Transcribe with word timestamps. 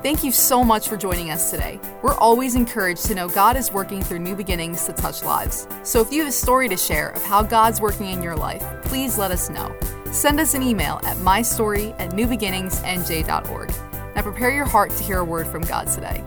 Thank 0.00 0.22
you 0.22 0.30
so 0.30 0.62
much 0.62 0.88
for 0.88 0.96
joining 0.96 1.32
us 1.32 1.50
today. 1.50 1.80
We're 2.02 2.14
always 2.14 2.54
encouraged 2.54 3.06
to 3.06 3.16
know 3.16 3.28
God 3.28 3.56
is 3.56 3.72
working 3.72 4.00
through 4.00 4.20
new 4.20 4.36
beginnings 4.36 4.86
to 4.86 4.92
touch 4.92 5.24
lives. 5.24 5.66
So 5.82 6.00
if 6.00 6.12
you 6.12 6.20
have 6.20 6.28
a 6.28 6.32
story 6.32 6.68
to 6.68 6.76
share 6.76 7.08
of 7.08 7.22
how 7.24 7.42
God's 7.42 7.80
working 7.80 8.06
in 8.06 8.22
your 8.22 8.36
life, 8.36 8.62
please 8.84 9.18
let 9.18 9.32
us 9.32 9.50
know. 9.50 9.76
Send 10.12 10.38
us 10.38 10.54
an 10.54 10.62
email 10.62 11.00
at 11.02 11.16
mystory 11.16 11.98
at 11.98 12.12
newbeginningsnj.org. 12.12 13.70
Now 14.14 14.22
prepare 14.22 14.52
your 14.52 14.66
heart 14.66 14.92
to 14.92 15.02
hear 15.02 15.18
a 15.18 15.24
word 15.24 15.48
from 15.48 15.62
God 15.62 15.88
today. 15.88 16.22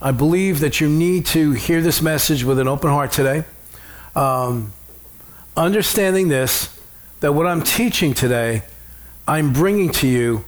I 0.00 0.12
believe 0.12 0.60
that 0.60 0.80
you 0.80 0.88
need 0.88 1.26
to 1.26 1.50
hear 1.50 1.80
this 1.80 2.00
message 2.00 2.44
with 2.44 2.60
an 2.60 2.68
open 2.68 2.90
heart 2.90 3.10
today. 3.10 3.42
Um, 4.14 4.72
understanding 5.56 6.28
this, 6.28 6.78
that 7.18 7.32
what 7.32 7.48
I'm 7.48 7.62
teaching 7.62 8.14
today 8.14 8.62
I'm 9.26 9.52
bringing 9.54 9.90
to 9.92 10.08
you 10.08 10.44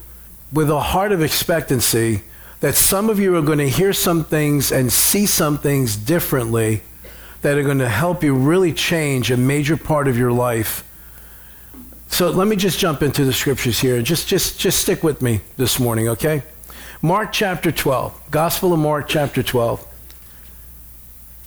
with 0.53 0.71
a 0.71 0.81
heart 0.81 1.13
of 1.13 1.23
expectancy 1.23 2.23
that 2.61 2.75
some 2.75 3.09
of 3.09 3.19
you 3.19 3.35
are 3.37 3.43
going 3.43 3.59
to 3.59 3.69
hear 3.69 3.93
some 3.93 4.25
things 4.25 4.71
and 4.71 4.93
see 4.93 5.27
some 5.27 5.57
things 5.57 5.97
differently 5.97 6.83
that 7.41 7.57
are 7.57 7.63
going 7.63 7.79
to 7.79 7.89
help 7.89 8.23
you 8.23 8.35
really 8.35 8.73
change 8.73 9.31
a 9.31 9.37
major 9.37 9.77
part 9.77 10.09
of 10.09 10.19
your 10.19 10.33
life. 10.33 10.83
So 12.09 12.31
let 12.31 12.49
me 12.49 12.57
just 12.57 12.79
jump 12.79 13.03
into 13.03 13.25
the 13.25 13.33
scriptures 13.33 13.81
here. 13.81 14.01
Just, 14.03 14.29
just, 14.29 14.59
just 14.59 14.81
stick 14.81 15.03
with 15.03 15.23
me 15.23 15.41
this 15.57 15.81
morning, 15.81 16.09
okay? 16.09 16.43
Mark 17.01 17.33
chapter 17.33 17.73
12, 17.73 18.31
Gospel 18.31 18.73
of 18.73 18.79
Mark 18.79 19.09
chapter 19.09 19.43
12. 19.43 19.87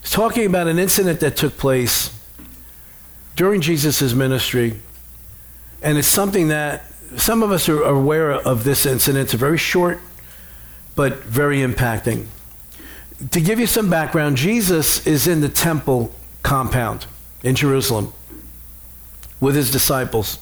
It's 0.01 0.11
talking 0.11 0.45
about 0.45 0.67
an 0.67 0.79
incident 0.79 1.19
that 1.19 1.35
took 1.35 1.57
place 1.57 2.15
during 3.35 3.61
Jesus' 3.61 4.13
ministry, 4.13 4.79
and 5.81 5.97
it's 5.97 6.07
something 6.07 6.49
that 6.49 6.88
some 7.15 7.43
of 7.43 7.51
us 7.51 7.67
are 7.69 7.83
aware 7.83 8.31
of 8.31 8.63
this 8.63 8.85
incident. 8.85 9.25
It's 9.25 9.33
very 9.33 9.57
short, 9.57 9.99
but 10.95 11.17
very 11.23 11.59
impacting. 11.59 12.27
To 13.31 13.41
give 13.41 13.59
you 13.59 13.67
some 13.67 13.89
background, 13.89 14.37
Jesus 14.37 15.05
is 15.05 15.27
in 15.27 15.41
the 15.41 15.49
temple 15.49 16.13
compound 16.43 17.05
in 17.43 17.55
Jerusalem 17.55 18.13
with 19.39 19.55
his 19.55 19.71
disciples. 19.71 20.39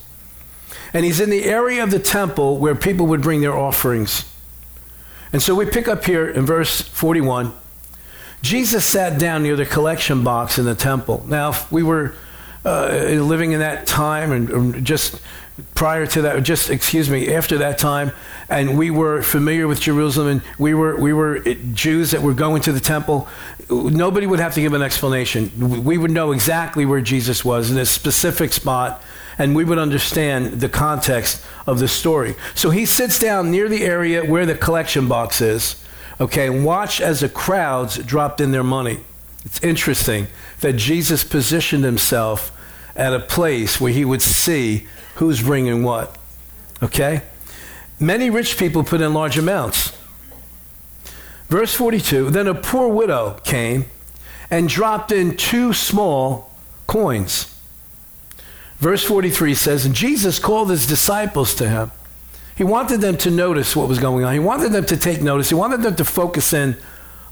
And 0.94 1.06
he's 1.06 1.20
in 1.20 1.30
the 1.30 1.46
area 1.46 1.84
of 1.84 1.92
the 1.92 2.00
temple 2.00 2.58
where 2.58 2.76
people 2.76 3.08
would 3.08 3.22
bring 3.22 3.42
their 3.42 3.56
offerings. 3.56 4.26
And 5.34 5.42
so 5.42 5.56
we 5.56 5.66
pick 5.66 5.88
up 5.88 6.06
here 6.06 6.28
in 6.28 6.46
verse 6.46 6.82
41. 6.82 7.54
Jesus 8.42 8.86
sat 8.86 9.20
down 9.20 9.44
near 9.44 9.56
the 9.56 9.66
collection 9.66 10.24
box 10.24 10.58
in 10.58 10.66
the 10.66 10.76
temple. 10.76 11.26
Now, 11.28 11.50
if 11.50 11.72
we 11.72 11.84
were 11.84 12.14
uh, 12.64 12.90
living 13.22 13.52
in 13.52 13.60
that 13.60 13.88
time 13.88 14.32
and 14.32 14.86
just 14.86 15.22
prior 15.76 16.06
to 16.08 16.22
that, 16.24 16.44
just 16.44 16.70
excuse 16.70 17.10
me, 17.10 17.34
after 17.34 17.58
that 17.60 17.78
time, 17.78 18.12
and 18.50 18.78
we 18.78 18.92
were 18.92 19.22
familiar 19.22 19.68
with 19.68 19.80
Jerusalem, 19.80 20.28
and 20.28 20.42
we 20.58 20.74
were 20.74 20.96
we 20.96 21.14
were 21.14 21.42
eh, 21.46 21.56
Jews 21.74 22.12
that 22.12 22.22
were 22.22 22.34
going 22.34 22.62
to 22.64 22.72
the 22.72 22.80
temple. 22.80 23.28
Nobody 23.70 24.28
would 24.28 24.40
have 24.40 24.54
to 24.54 24.62
give 24.62 24.74
an 24.74 24.82
explanation. 24.82 25.84
We 25.84 25.98
would 25.98 26.12
know 26.12 26.32
exactly 26.32 26.86
where 26.86 27.02
Jesus 27.02 27.44
was 27.44 27.72
in 27.72 27.78
a 27.78 27.86
specific 27.86 28.54
spot, 28.54 29.02
and 29.38 29.56
we 29.56 29.64
would 29.64 29.78
understand 29.78 30.62
the 30.62 30.70
context 30.70 31.44
of 31.66 31.80
the 31.80 31.88
story. 31.88 32.36
So 32.56 32.70
he 32.70 32.86
sits 32.86 33.20
down 33.20 33.52
near 33.52 33.68
the 33.68 33.84
area 33.84 34.24
where 34.24 34.46
the 34.46 34.56
collection 34.56 35.08
box 35.08 35.42
is, 35.42 35.84
okay, 36.22 36.48
and 36.48 36.64
watch 36.64 37.02
as 37.02 37.20
the 37.20 37.30
crowds 37.30 37.98
dropped 37.98 38.40
in 38.40 38.52
their 38.52 38.64
money. 38.64 39.00
It's 39.44 39.62
interesting 39.64 40.28
that 40.62 40.74
Jesus 40.74 41.24
positioned 41.24 41.84
himself 41.84 42.52
at 42.96 43.14
a 43.14 43.20
place 43.20 43.80
where 43.80 43.92
he 43.92 44.04
would 44.04 44.22
see 44.22 44.88
who's 45.18 45.42
bringing 45.42 45.84
what. 45.84 46.18
Okay? 46.82 47.22
Many 48.00 48.30
rich 48.30 48.58
people 48.58 48.84
put 48.84 49.02
in 49.02 49.14
large 49.14 49.38
amounts. 49.38 49.98
Verse 51.48 51.74
42 51.74 52.30
Then 52.30 52.48
a 52.48 52.56
poor 52.56 52.88
widow 52.88 53.40
came 53.44 53.86
and 54.50 54.70
dropped 54.70 55.12
in 55.12 55.36
two 55.36 55.74
small 55.74 56.52
coins. 56.86 57.54
Verse 58.78 59.04
43 59.04 59.56
says, 59.56 59.86
And 59.86 59.96
Jesus 59.96 60.40
called 60.40 60.70
his 60.70 60.86
disciples 60.86 61.56
to 61.56 61.68
him. 61.68 61.92
He 62.56 62.64
wanted 62.64 63.02
them 63.02 63.18
to 63.18 63.32
notice 63.32 63.76
what 63.76 63.88
was 63.88 64.00
going 64.00 64.24
on. 64.24 64.34
He 64.34 64.40
wanted 64.40 64.72
them 64.72 64.86
to 64.86 64.98
take 64.98 65.22
notice. 65.22 65.50
He 65.50 65.56
wanted 65.56 65.82
them 65.82 65.96
to 65.96 66.06
focus 66.06 66.54
in 66.54 66.78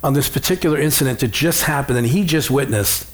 on 0.02 0.14
this 0.14 0.28
particular 0.28 0.78
incident 0.78 1.20
that 1.20 1.32
just 1.32 1.62
happened 1.62 1.98
and 1.98 2.06
he 2.06 2.24
just 2.24 2.50
witnessed. 2.50 3.10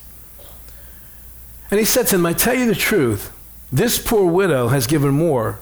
And 1.71 1.79
he 1.79 1.87
said 1.87 2.07
to 2.09 2.17
them, 2.17 2.27
I 2.27 2.35
tell 2.35 2.55
you 2.55 2.67
the 2.67 2.75
truth, 2.75 3.33
this 3.73 3.99
poor 3.99 4.31
widow 4.31 4.69
has 4.69 4.87
given 4.87 5.11
more 5.11 5.59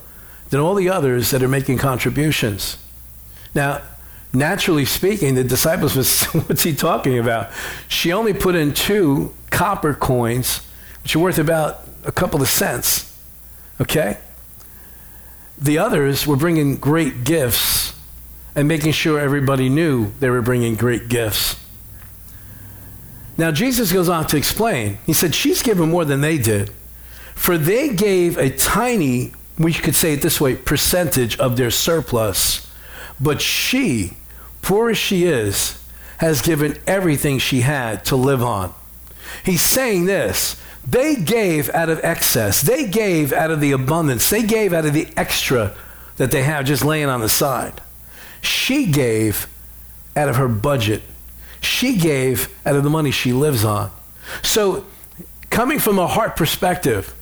than 0.50 0.60
all 0.60 0.74
the 0.74 0.88
others 0.88 1.30
that 1.30 1.42
are 1.42 1.48
making 1.48 1.78
contributions. 1.78 2.76
Now, 3.54 3.82
naturally 4.32 4.84
speaking, 4.84 5.36
the 5.36 5.44
disciples 5.44 5.94
was, 5.96 6.24
what's 6.32 6.64
he 6.64 6.74
talking 6.74 7.18
about? 7.18 7.50
She 7.88 8.12
only 8.12 8.34
put 8.34 8.56
in 8.56 8.74
two 8.74 9.32
copper 9.50 9.94
coins, 9.94 10.66
which 11.02 11.14
are 11.14 11.20
worth 11.20 11.38
about 11.38 11.86
a 12.04 12.12
couple 12.12 12.42
of 12.42 12.48
cents. 12.48 13.16
Okay? 13.80 14.18
The 15.56 15.78
others 15.78 16.26
were 16.26 16.36
bringing 16.36 16.76
great 16.76 17.22
gifts 17.22 17.94
and 18.56 18.66
making 18.66 18.92
sure 18.92 19.20
everybody 19.20 19.68
knew 19.68 20.12
they 20.18 20.30
were 20.30 20.42
bringing 20.42 20.74
great 20.74 21.08
gifts. 21.08 21.56
Now, 23.38 23.52
Jesus 23.52 23.92
goes 23.92 24.08
on 24.08 24.26
to 24.26 24.36
explain. 24.36 24.98
He 25.06 25.12
said, 25.12 25.34
She's 25.34 25.62
given 25.62 25.90
more 25.90 26.04
than 26.04 26.20
they 26.20 26.36
did. 26.36 26.70
For 27.40 27.56
they 27.56 27.88
gave 27.88 28.36
a 28.36 28.50
tiny, 28.50 29.32
we 29.58 29.72
could 29.72 29.96
say 29.96 30.12
it 30.12 30.20
this 30.20 30.42
way, 30.42 30.56
percentage 30.56 31.38
of 31.38 31.56
their 31.56 31.70
surplus. 31.70 32.70
But 33.18 33.40
she, 33.40 34.18
poor 34.60 34.90
as 34.90 34.98
she 34.98 35.24
is, 35.24 35.82
has 36.18 36.42
given 36.42 36.78
everything 36.86 37.38
she 37.38 37.62
had 37.62 38.04
to 38.04 38.14
live 38.14 38.42
on. 38.42 38.74
He's 39.42 39.62
saying 39.62 40.04
this 40.04 40.60
they 40.86 41.16
gave 41.16 41.70
out 41.70 41.88
of 41.88 41.98
excess, 42.04 42.60
they 42.60 42.86
gave 42.86 43.32
out 43.32 43.50
of 43.50 43.62
the 43.62 43.72
abundance, 43.72 44.28
they 44.28 44.42
gave 44.42 44.74
out 44.74 44.84
of 44.84 44.92
the 44.92 45.08
extra 45.16 45.74
that 46.18 46.30
they 46.32 46.42
have 46.42 46.66
just 46.66 46.84
laying 46.84 47.08
on 47.08 47.22
the 47.22 47.28
side. 47.30 47.80
She 48.42 48.84
gave 48.84 49.46
out 50.14 50.28
of 50.28 50.36
her 50.36 50.46
budget, 50.46 51.00
she 51.62 51.96
gave 51.96 52.54
out 52.66 52.76
of 52.76 52.84
the 52.84 52.90
money 52.90 53.10
she 53.10 53.32
lives 53.32 53.64
on. 53.64 53.90
So, 54.42 54.84
coming 55.48 55.78
from 55.78 55.98
a 55.98 56.06
heart 56.06 56.36
perspective, 56.36 57.14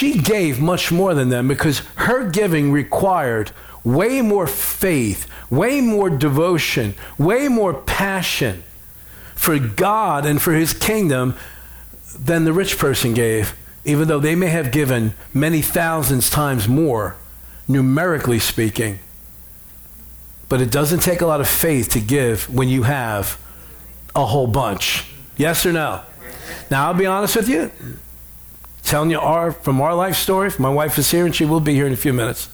she 0.00 0.16
gave 0.16 0.62
much 0.62 0.90
more 0.90 1.12
than 1.12 1.28
them 1.28 1.46
because 1.46 1.80
her 1.96 2.26
giving 2.30 2.72
required 2.72 3.50
way 3.84 4.22
more 4.22 4.46
faith, 4.46 5.30
way 5.50 5.82
more 5.82 6.08
devotion, 6.08 6.94
way 7.18 7.48
more 7.48 7.74
passion 7.74 8.62
for 9.34 9.58
God 9.58 10.24
and 10.24 10.40
for 10.40 10.54
his 10.54 10.72
kingdom 10.72 11.36
than 12.18 12.46
the 12.46 12.52
rich 12.54 12.78
person 12.78 13.12
gave, 13.12 13.54
even 13.84 14.08
though 14.08 14.18
they 14.18 14.34
may 14.34 14.46
have 14.46 14.72
given 14.72 15.12
many 15.34 15.60
thousands 15.60 16.30
times 16.30 16.66
more, 16.66 17.14
numerically 17.68 18.38
speaking. 18.38 19.00
But 20.48 20.62
it 20.62 20.70
doesn't 20.70 21.00
take 21.00 21.20
a 21.20 21.26
lot 21.26 21.42
of 21.42 21.48
faith 21.48 21.90
to 21.90 22.00
give 22.00 22.48
when 22.48 22.70
you 22.70 22.84
have 22.84 23.38
a 24.16 24.24
whole 24.24 24.46
bunch. 24.46 25.12
Yes 25.36 25.66
or 25.66 25.74
no? 25.74 26.00
Now, 26.70 26.86
I'll 26.86 26.94
be 26.94 27.04
honest 27.04 27.36
with 27.36 27.50
you 27.50 27.70
telling 28.90 29.10
you 29.10 29.20
our, 29.20 29.52
from 29.52 29.80
our 29.80 29.94
life 29.94 30.16
story. 30.16 30.50
My 30.58 30.68
wife 30.68 30.98
is 30.98 31.10
here 31.12 31.24
and 31.24 31.34
she 31.34 31.44
will 31.44 31.60
be 31.60 31.74
here 31.74 31.86
in 31.86 31.92
a 31.92 31.96
few 31.96 32.12
minutes. 32.12 32.48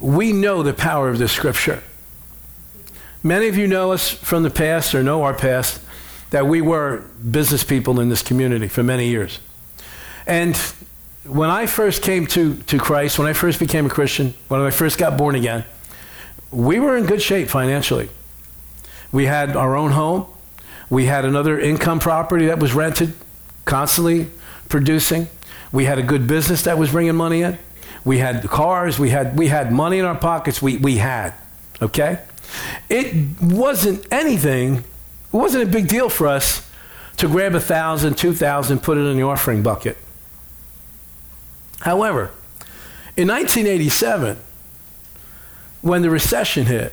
We 0.00 0.32
know 0.32 0.62
the 0.62 0.72
power 0.72 1.10
of 1.10 1.18
this 1.18 1.30
scripture. 1.30 1.82
Many 3.22 3.48
of 3.48 3.58
you 3.58 3.66
know 3.66 3.92
us 3.92 4.08
from 4.08 4.42
the 4.42 4.50
past 4.50 4.94
or 4.94 5.02
know 5.02 5.22
our 5.24 5.34
past 5.34 5.82
that 6.30 6.46
we 6.46 6.62
were 6.62 7.04
business 7.30 7.62
people 7.62 8.00
in 8.00 8.08
this 8.08 8.22
community 8.22 8.66
for 8.66 8.82
many 8.82 9.08
years. 9.08 9.40
And 10.26 10.56
when 11.24 11.50
I 11.50 11.66
first 11.66 12.02
came 12.02 12.26
to, 12.28 12.54
to 12.62 12.78
Christ, 12.78 13.18
when 13.18 13.28
I 13.28 13.34
first 13.34 13.58
became 13.58 13.84
a 13.84 13.90
Christian, 13.90 14.32
when 14.48 14.62
I 14.62 14.70
first 14.70 14.96
got 14.96 15.18
born 15.18 15.34
again, 15.34 15.66
we 16.50 16.80
were 16.80 16.96
in 16.96 17.04
good 17.04 17.20
shape 17.20 17.48
financially. 17.48 18.08
We 19.12 19.26
had 19.26 19.54
our 19.54 19.76
own 19.76 19.90
home. 19.90 20.26
We 20.88 21.04
had 21.04 21.26
another 21.26 21.60
income 21.60 21.98
property 22.00 22.46
that 22.46 22.58
was 22.58 22.72
rented 22.72 23.12
constantly 23.70 24.26
producing. 24.68 25.28
We 25.72 25.84
had 25.84 25.98
a 25.98 26.02
good 26.02 26.26
business 26.26 26.62
that 26.62 26.76
was 26.76 26.90
bringing 26.90 27.14
money 27.14 27.42
in. 27.42 27.56
We 28.04 28.18
had 28.18 28.42
cars. 28.48 28.98
We 28.98 29.10
had, 29.10 29.38
we 29.38 29.46
had 29.46 29.72
money 29.72 30.00
in 30.00 30.04
our 30.04 30.16
pockets. 30.16 30.60
We, 30.60 30.76
we 30.76 30.96
had, 30.96 31.34
okay? 31.80 32.20
It 32.88 33.40
wasn't 33.40 34.04
anything, 34.10 34.78
it 34.78 34.84
wasn't 35.32 35.62
a 35.62 35.70
big 35.70 35.86
deal 35.86 36.08
for 36.08 36.26
us 36.26 36.68
to 37.18 37.28
grab 37.28 37.54
a 37.54 37.60
thousand, 37.60 38.18
two 38.18 38.32
thousand, 38.32 38.82
put 38.82 38.98
it 38.98 39.02
in 39.02 39.16
the 39.16 39.22
offering 39.22 39.62
bucket. 39.62 39.96
However, 41.80 42.32
in 43.16 43.28
1987, 43.28 44.36
when 45.82 46.02
the 46.02 46.10
recession 46.10 46.66
hit, 46.66 46.92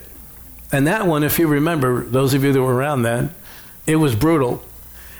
and 0.70 0.86
that 0.86 1.06
one, 1.06 1.24
if 1.24 1.38
you 1.38 1.48
remember, 1.48 2.04
those 2.04 2.34
of 2.34 2.44
you 2.44 2.52
that 2.52 2.62
were 2.62 2.74
around 2.74 3.02
then, 3.02 3.34
it 3.86 3.96
was 3.96 4.14
brutal, 4.14 4.62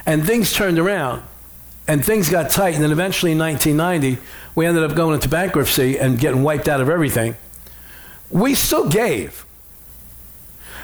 and 0.06 0.24
things 0.24 0.52
turned 0.52 0.78
around. 0.78 1.22
And 1.88 2.04
things 2.04 2.28
got 2.28 2.50
tight. 2.50 2.74
And 2.74 2.84
then 2.84 2.92
eventually 2.92 3.32
in 3.32 3.38
1990, 3.38 4.22
we 4.54 4.66
ended 4.66 4.84
up 4.84 4.94
going 4.94 5.14
into 5.14 5.28
bankruptcy 5.28 5.98
and 5.98 6.20
getting 6.20 6.42
wiped 6.42 6.68
out 6.68 6.80
of 6.80 6.88
everything. 6.88 7.34
We 8.30 8.54
still 8.54 8.88
gave. 8.88 9.46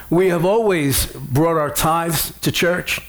We 0.09 0.29
have 0.29 0.43
always 0.43 1.05
brought 1.07 1.57
our 1.57 1.69
tithes 1.69 2.37
to 2.41 2.51
church. 2.51 2.99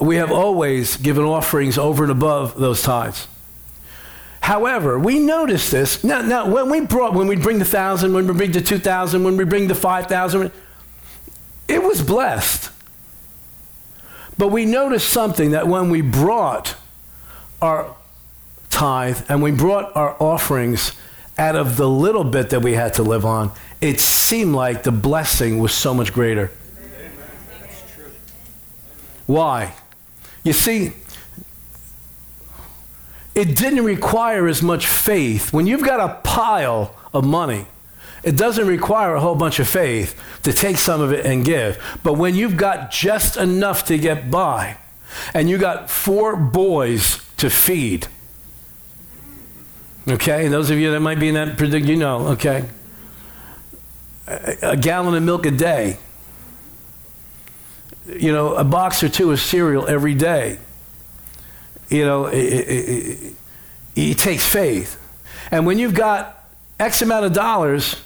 We 0.00 0.16
have 0.16 0.30
always 0.30 0.96
given 0.96 1.24
offerings 1.24 1.78
over 1.78 2.04
and 2.04 2.12
above 2.12 2.58
those 2.58 2.82
tithes. 2.82 3.26
However, 4.40 4.98
we 4.98 5.18
noticed 5.18 5.70
this. 5.70 6.02
Now, 6.02 6.22
now 6.22 6.48
when 6.48 6.70
we 6.70 6.80
brought, 6.80 7.14
when 7.14 7.28
we 7.28 7.36
bring 7.36 7.58
the 7.58 7.64
thousand, 7.64 8.14
when 8.14 8.26
we 8.26 8.34
bring 8.34 8.52
the 8.52 8.60
two 8.60 8.78
thousand, 8.78 9.22
when 9.22 9.36
we 9.36 9.44
bring 9.44 9.68
the 9.68 9.74
five 9.74 10.06
thousand, 10.06 10.50
it 11.68 11.82
was 11.82 12.02
blessed. 12.02 12.70
But 14.38 14.48
we 14.48 14.64
noticed 14.64 15.10
something 15.10 15.50
that 15.50 15.68
when 15.68 15.90
we 15.90 16.00
brought 16.00 16.74
our 17.60 17.94
tithe 18.70 19.20
and 19.28 19.42
we 19.42 19.50
brought 19.50 19.94
our 19.96 20.16
offerings 20.20 20.92
out 21.38 21.56
of 21.56 21.76
the 21.76 21.88
little 21.88 22.24
bit 22.24 22.50
that 22.50 22.60
we 22.60 22.74
had 22.74 22.94
to 22.94 23.02
live 23.02 23.24
on, 23.24 23.50
it 23.80 24.00
seemed 24.00 24.54
like 24.54 24.82
the 24.82 24.92
blessing 24.92 25.58
was 25.58 25.72
so 25.72 25.94
much 25.94 26.12
greater. 26.12 26.50
Why? 29.26 29.74
You 30.42 30.52
see, 30.52 30.92
it 33.34 33.56
didn't 33.56 33.84
require 33.84 34.48
as 34.48 34.62
much 34.62 34.86
faith. 34.86 35.52
When 35.52 35.66
you've 35.66 35.84
got 35.84 36.00
a 36.00 36.20
pile 36.22 36.94
of 37.14 37.24
money, 37.24 37.66
it 38.22 38.36
doesn't 38.36 38.66
require 38.66 39.14
a 39.14 39.20
whole 39.20 39.34
bunch 39.34 39.60
of 39.60 39.68
faith 39.68 40.20
to 40.42 40.52
take 40.52 40.76
some 40.76 41.00
of 41.00 41.12
it 41.12 41.24
and 41.24 41.44
give. 41.44 41.82
But 42.02 42.14
when 42.14 42.34
you've 42.34 42.56
got 42.56 42.90
just 42.90 43.36
enough 43.36 43.84
to 43.86 43.96
get 43.96 44.30
by, 44.30 44.76
and 45.32 45.48
you 45.48 45.58
got 45.58 45.90
four 45.90 46.36
boys 46.36 47.19
to 47.40 47.50
feed, 47.50 48.06
okay, 50.08 50.48
those 50.48 50.70
of 50.70 50.78
you 50.78 50.90
that 50.92 51.00
might 51.00 51.18
be 51.18 51.28
in 51.28 51.34
that 51.34 51.56
predict, 51.56 51.86
you 51.86 51.96
know, 51.96 52.28
okay, 52.28 52.64
a, 54.26 54.56
a 54.62 54.76
gallon 54.76 55.14
of 55.14 55.22
milk 55.22 55.46
a 55.46 55.50
day, 55.50 55.98
you 58.06 58.32
know, 58.32 58.54
a 58.54 58.64
box 58.64 59.02
or 59.02 59.08
two 59.08 59.30
of 59.32 59.40
cereal 59.40 59.86
every 59.86 60.14
day. 60.14 60.58
You 61.88 62.04
know, 62.04 62.26
it, 62.26 62.38
it, 62.38 62.88
it, 62.88 63.34
it 63.96 64.18
takes 64.18 64.46
faith. 64.46 64.96
And 65.50 65.66
when 65.66 65.78
you've 65.78 65.94
got 65.94 66.48
X 66.78 67.02
amount 67.02 67.26
of 67.26 67.32
dollars, 67.32 68.00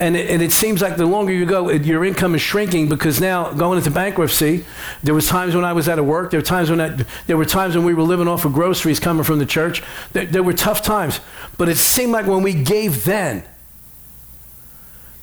and 0.00 0.16
it, 0.16 0.30
and 0.30 0.40
it, 0.40 0.50
seems 0.50 0.80
like 0.80 0.96
the 0.96 1.04
longer 1.04 1.30
you 1.30 1.44
go, 1.44 1.68
it, 1.68 1.84
your 1.84 2.06
income 2.06 2.34
is 2.34 2.40
shrinking 2.40 2.88
because 2.88 3.20
now 3.20 3.52
going 3.52 3.76
into 3.76 3.90
bankruptcy, 3.90 4.64
there 5.02 5.12
was 5.12 5.26
times 5.26 5.54
when 5.54 5.62
I 5.62 5.74
was 5.74 5.90
out 5.90 5.98
of 5.98 6.06
work. 6.06 6.30
There 6.30 6.40
were 6.40 6.44
times 6.44 6.70
when 6.70 6.80
I, 6.80 7.04
there 7.26 7.36
were 7.36 7.44
times 7.44 7.76
when 7.76 7.84
we 7.84 7.92
were 7.92 8.02
living 8.02 8.26
off 8.26 8.46
of 8.46 8.54
groceries 8.54 8.98
coming 8.98 9.24
from 9.24 9.38
the 9.38 9.46
church. 9.46 9.82
There, 10.12 10.24
there 10.24 10.42
were 10.42 10.54
tough 10.54 10.80
times, 10.80 11.20
but 11.58 11.68
it 11.68 11.76
seemed 11.76 12.12
like 12.12 12.26
when 12.26 12.42
we 12.42 12.54
gave 12.54 13.04
then, 13.04 13.44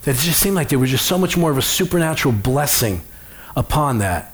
that 0.04 0.16
it 0.16 0.20
just 0.20 0.40
seemed 0.40 0.56
like 0.56 0.70
there 0.70 0.78
was 0.78 0.92
just 0.92 1.08
so 1.08 1.18
much 1.18 1.36
more 1.36 1.50
of 1.50 1.58
a 1.58 1.62
supernatural 1.64 2.36
blessing 2.36 3.02
upon 3.56 3.98
that. 3.98 4.32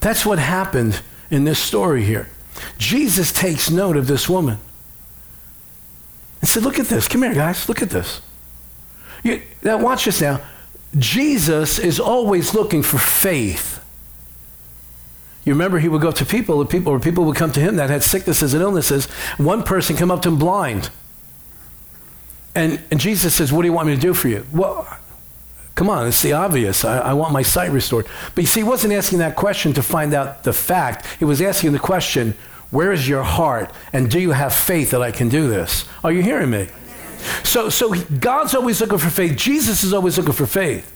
That's 0.00 0.24
what 0.24 0.38
happened 0.38 1.02
in 1.30 1.44
this 1.44 1.58
story 1.58 2.04
here. 2.04 2.30
Jesus 2.78 3.32
takes 3.32 3.70
note 3.70 3.98
of 3.98 4.06
this 4.06 4.30
woman 4.30 4.58
and 6.40 6.48
said, 6.48 6.62
"Look 6.62 6.78
at 6.78 6.86
this. 6.86 7.06
Come 7.06 7.22
here, 7.22 7.34
guys. 7.34 7.68
Look 7.68 7.82
at 7.82 7.90
this." 7.90 8.22
You, 9.24 9.42
now, 9.62 9.78
watch 9.78 10.04
this 10.04 10.20
now. 10.20 10.40
Jesus 10.96 11.80
is 11.80 11.98
always 11.98 12.54
looking 12.54 12.82
for 12.82 12.98
faith. 12.98 13.84
You 15.44 15.52
remember 15.52 15.78
he 15.78 15.88
would 15.88 16.00
go 16.00 16.12
to 16.12 16.24
people, 16.24 16.58
the 16.58 16.66
people, 16.66 16.92
or 16.92 17.00
people 17.00 17.24
would 17.24 17.36
come 17.36 17.50
to 17.52 17.60
him 17.60 17.76
that 17.76 17.90
had 17.90 18.02
sicknesses 18.02 18.54
and 18.54 18.62
illnesses. 18.62 19.06
One 19.36 19.62
person 19.62 19.96
come 19.96 20.10
up 20.10 20.22
to 20.22 20.28
him 20.28 20.38
blind. 20.38 20.90
And, 22.54 22.80
and 22.90 23.00
Jesus 23.00 23.34
says, 23.34 23.52
What 23.52 23.62
do 23.62 23.68
you 23.68 23.72
want 23.72 23.88
me 23.88 23.94
to 23.94 24.00
do 24.00 24.14
for 24.14 24.28
you? 24.28 24.46
Well, 24.52 24.86
come 25.74 25.90
on, 25.90 26.06
it's 26.06 26.22
the 26.22 26.32
obvious. 26.32 26.84
I, 26.84 26.98
I 26.98 27.12
want 27.14 27.32
my 27.32 27.42
sight 27.42 27.72
restored. 27.72 28.06
But 28.34 28.42
you 28.42 28.46
see, 28.46 28.60
he 28.60 28.64
wasn't 28.64 28.92
asking 28.92 29.18
that 29.18 29.36
question 29.36 29.72
to 29.72 29.82
find 29.82 30.14
out 30.14 30.44
the 30.44 30.52
fact. 30.52 31.06
He 31.18 31.24
was 31.24 31.42
asking 31.42 31.72
the 31.72 31.78
question, 31.78 32.34
Where 32.70 32.92
is 32.92 33.08
your 33.08 33.22
heart? 33.22 33.70
And 33.92 34.10
do 34.10 34.20
you 34.20 34.30
have 34.30 34.54
faith 34.54 34.92
that 34.92 35.02
I 35.02 35.10
can 35.10 35.28
do 35.28 35.48
this? 35.48 35.86
Are 36.02 36.12
you 36.12 36.22
hearing 36.22 36.50
me? 36.50 36.68
So, 37.42 37.68
so 37.68 37.94
God's 38.18 38.54
always 38.54 38.80
looking 38.80 38.98
for 38.98 39.10
faith. 39.10 39.36
Jesus 39.36 39.82
is 39.82 39.92
always 39.92 40.18
looking 40.18 40.32
for 40.32 40.46
faith. 40.46 40.90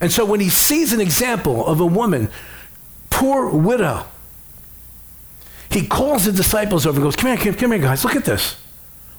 And 0.00 0.12
so 0.12 0.24
when 0.24 0.40
he 0.40 0.50
sees 0.50 0.92
an 0.92 1.00
example 1.00 1.66
of 1.66 1.80
a 1.80 1.86
woman, 1.86 2.28
poor 3.10 3.48
widow, 3.50 4.06
he 5.70 5.86
calls 5.86 6.24
the 6.24 6.32
disciples 6.32 6.86
over 6.86 6.96
and 6.96 7.04
goes, 7.04 7.16
Come 7.16 7.36
here, 7.36 7.52
come, 7.52 7.54
come 7.54 7.72
here, 7.72 7.80
guys, 7.80 8.04
look 8.04 8.16
at 8.16 8.24
this. 8.24 8.60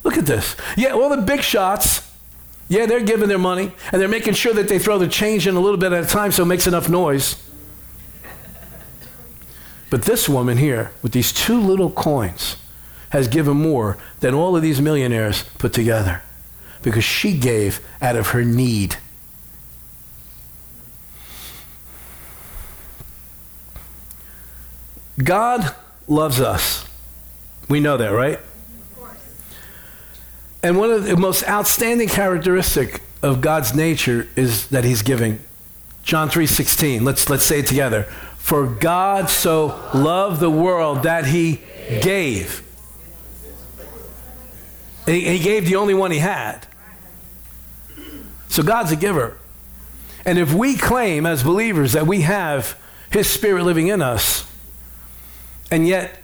Look 0.04 0.18
at 0.18 0.26
this. 0.26 0.56
Yeah, 0.76 0.92
all 0.92 1.10
the 1.10 1.18
big 1.18 1.42
shots, 1.42 2.10
yeah, 2.70 2.86
they're 2.86 3.02
giving 3.02 3.28
their 3.28 3.38
money 3.38 3.72
and 3.92 4.02
they're 4.02 4.08
making 4.08 4.34
sure 4.34 4.54
that 4.54 4.68
they 4.68 4.80
throw 4.80 4.98
the 4.98 5.08
change 5.08 5.48
in 5.48 5.56
a 5.56 5.60
little 5.60 5.78
bit 5.78 5.92
at 5.92 6.04
a 6.04 6.08
time 6.08 6.32
so 6.32 6.44
it 6.44 6.48
makes 6.48 6.68
enough 6.68 6.90
noise. 6.90 7.44
But 9.90 10.04
this 10.04 10.28
woman 10.28 10.58
here, 10.58 10.92
with 11.02 11.14
these 11.14 11.32
two 11.32 11.60
little 11.60 11.90
coins, 11.90 12.58
has 13.18 13.28
given 13.28 13.58
more 13.58 13.98
than 14.20 14.36
all 14.36 14.56
of 14.56 14.62
these 14.62 14.80
millionaires 14.80 15.44
put 15.58 15.74
together 15.74 16.22
because 16.84 17.04
she 17.04 17.36
gave 17.36 17.84
out 18.00 18.16
of 18.16 18.28
her 18.28 18.46
need. 18.46 18.96
God 25.24 25.76
loves 26.08 26.40
us. 26.40 26.88
We 27.68 27.80
know 27.80 27.98
that, 27.98 28.10
right? 28.10 28.40
And 30.62 30.78
one 30.78 30.92
of 30.92 31.06
the 31.06 31.18
most 31.18 31.44
outstanding 31.50 32.10
characteristic 32.10 33.02
of 33.24 33.42
God's 33.42 33.74
nature 33.74 34.28
is 34.36 34.68
that 34.68 34.84
he's 34.84 35.02
giving. 35.02 35.40
John 36.04 36.30
3:16. 36.30 37.04
Let's 37.04 37.32
let's 37.32 37.44
say 37.44 37.60
it 37.60 37.66
together. 37.66 38.04
For 38.38 38.68
God 38.68 39.32
so 39.32 39.76
loved 39.92 40.40
the 40.40 40.52
world 40.52 41.02
that 41.02 41.26
he 41.26 41.62
gave. 42.02 42.62
He, 45.08 45.22
he 45.22 45.40
gave 45.40 45.66
the 45.66 45.78
only 45.78 45.94
one 45.94 46.12
he 46.12 46.20
had. 46.20 46.68
So 48.50 48.62
God's 48.62 48.92
a 48.92 48.96
giver. 48.96 49.38
And 50.26 50.38
if 50.38 50.54
we 50.54 50.76
claim 50.76 51.26
as 51.26 51.44
believers 51.44 51.94
that 51.94 52.06
we 52.06 52.22
have 52.22 52.78
his 53.10 53.28
spirit 53.28 53.64
living 53.64 53.88
in 53.88 54.02
us, 54.02 54.46
and 55.72 55.88
yet 55.88 56.22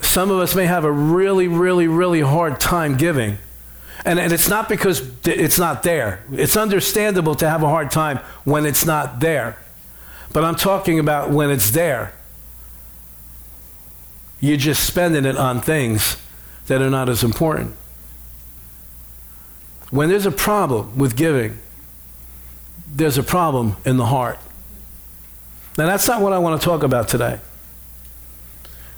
some 0.00 0.30
of 0.30 0.38
us 0.38 0.54
may 0.54 0.66
have 0.66 0.84
a 0.84 0.90
really, 0.90 1.48
really, 1.48 1.86
really 1.86 2.20
hard 2.22 2.58
time 2.58 2.96
giving. 2.96 3.38
And, 4.04 4.18
and 4.18 4.32
it's 4.32 4.48
not 4.48 4.68
because 4.68 5.02
it's 5.26 5.58
not 5.58 5.82
there. 5.82 6.24
It's 6.32 6.56
understandable 6.56 7.34
to 7.36 7.48
have 7.48 7.62
a 7.62 7.68
hard 7.68 7.90
time 7.90 8.18
when 8.44 8.64
it's 8.64 8.86
not 8.86 9.20
there. 9.20 9.58
But 10.32 10.44
I'm 10.44 10.54
talking 10.54 10.98
about 10.98 11.30
when 11.30 11.50
it's 11.50 11.70
there. 11.70 12.14
You're 14.40 14.56
just 14.56 14.86
spending 14.86 15.24
it 15.24 15.36
on 15.36 15.60
things 15.60 16.16
that 16.68 16.80
are 16.80 16.90
not 16.90 17.08
as 17.08 17.24
important. 17.24 17.74
When 19.90 20.08
there's 20.08 20.26
a 20.26 20.30
problem 20.30 20.96
with 20.98 21.16
giving, 21.16 21.58
there's 22.94 23.18
a 23.18 23.22
problem 23.22 23.76
in 23.84 23.96
the 23.96 24.06
heart. 24.06 24.38
Now, 25.76 25.86
that's 25.86 26.08
not 26.08 26.20
what 26.20 26.32
I 26.32 26.38
want 26.38 26.60
to 26.60 26.64
talk 26.64 26.82
about 26.82 27.08
today. 27.08 27.38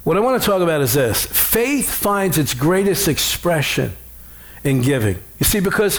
What 0.03 0.17
I 0.17 0.21
want 0.21 0.41
to 0.41 0.47
talk 0.47 0.63
about 0.63 0.81
is 0.81 0.95
this 0.95 1.27
faith 1.27 1.91
finds 1.91 2.39
its 2.39 2.55
greatest 2.55 3.07
expression 3.07 3.97
in 4.65 4.81
giving. 4.81 5.17
You 5.39 5.47
see, 5.47 5.61
because 5.61 5.99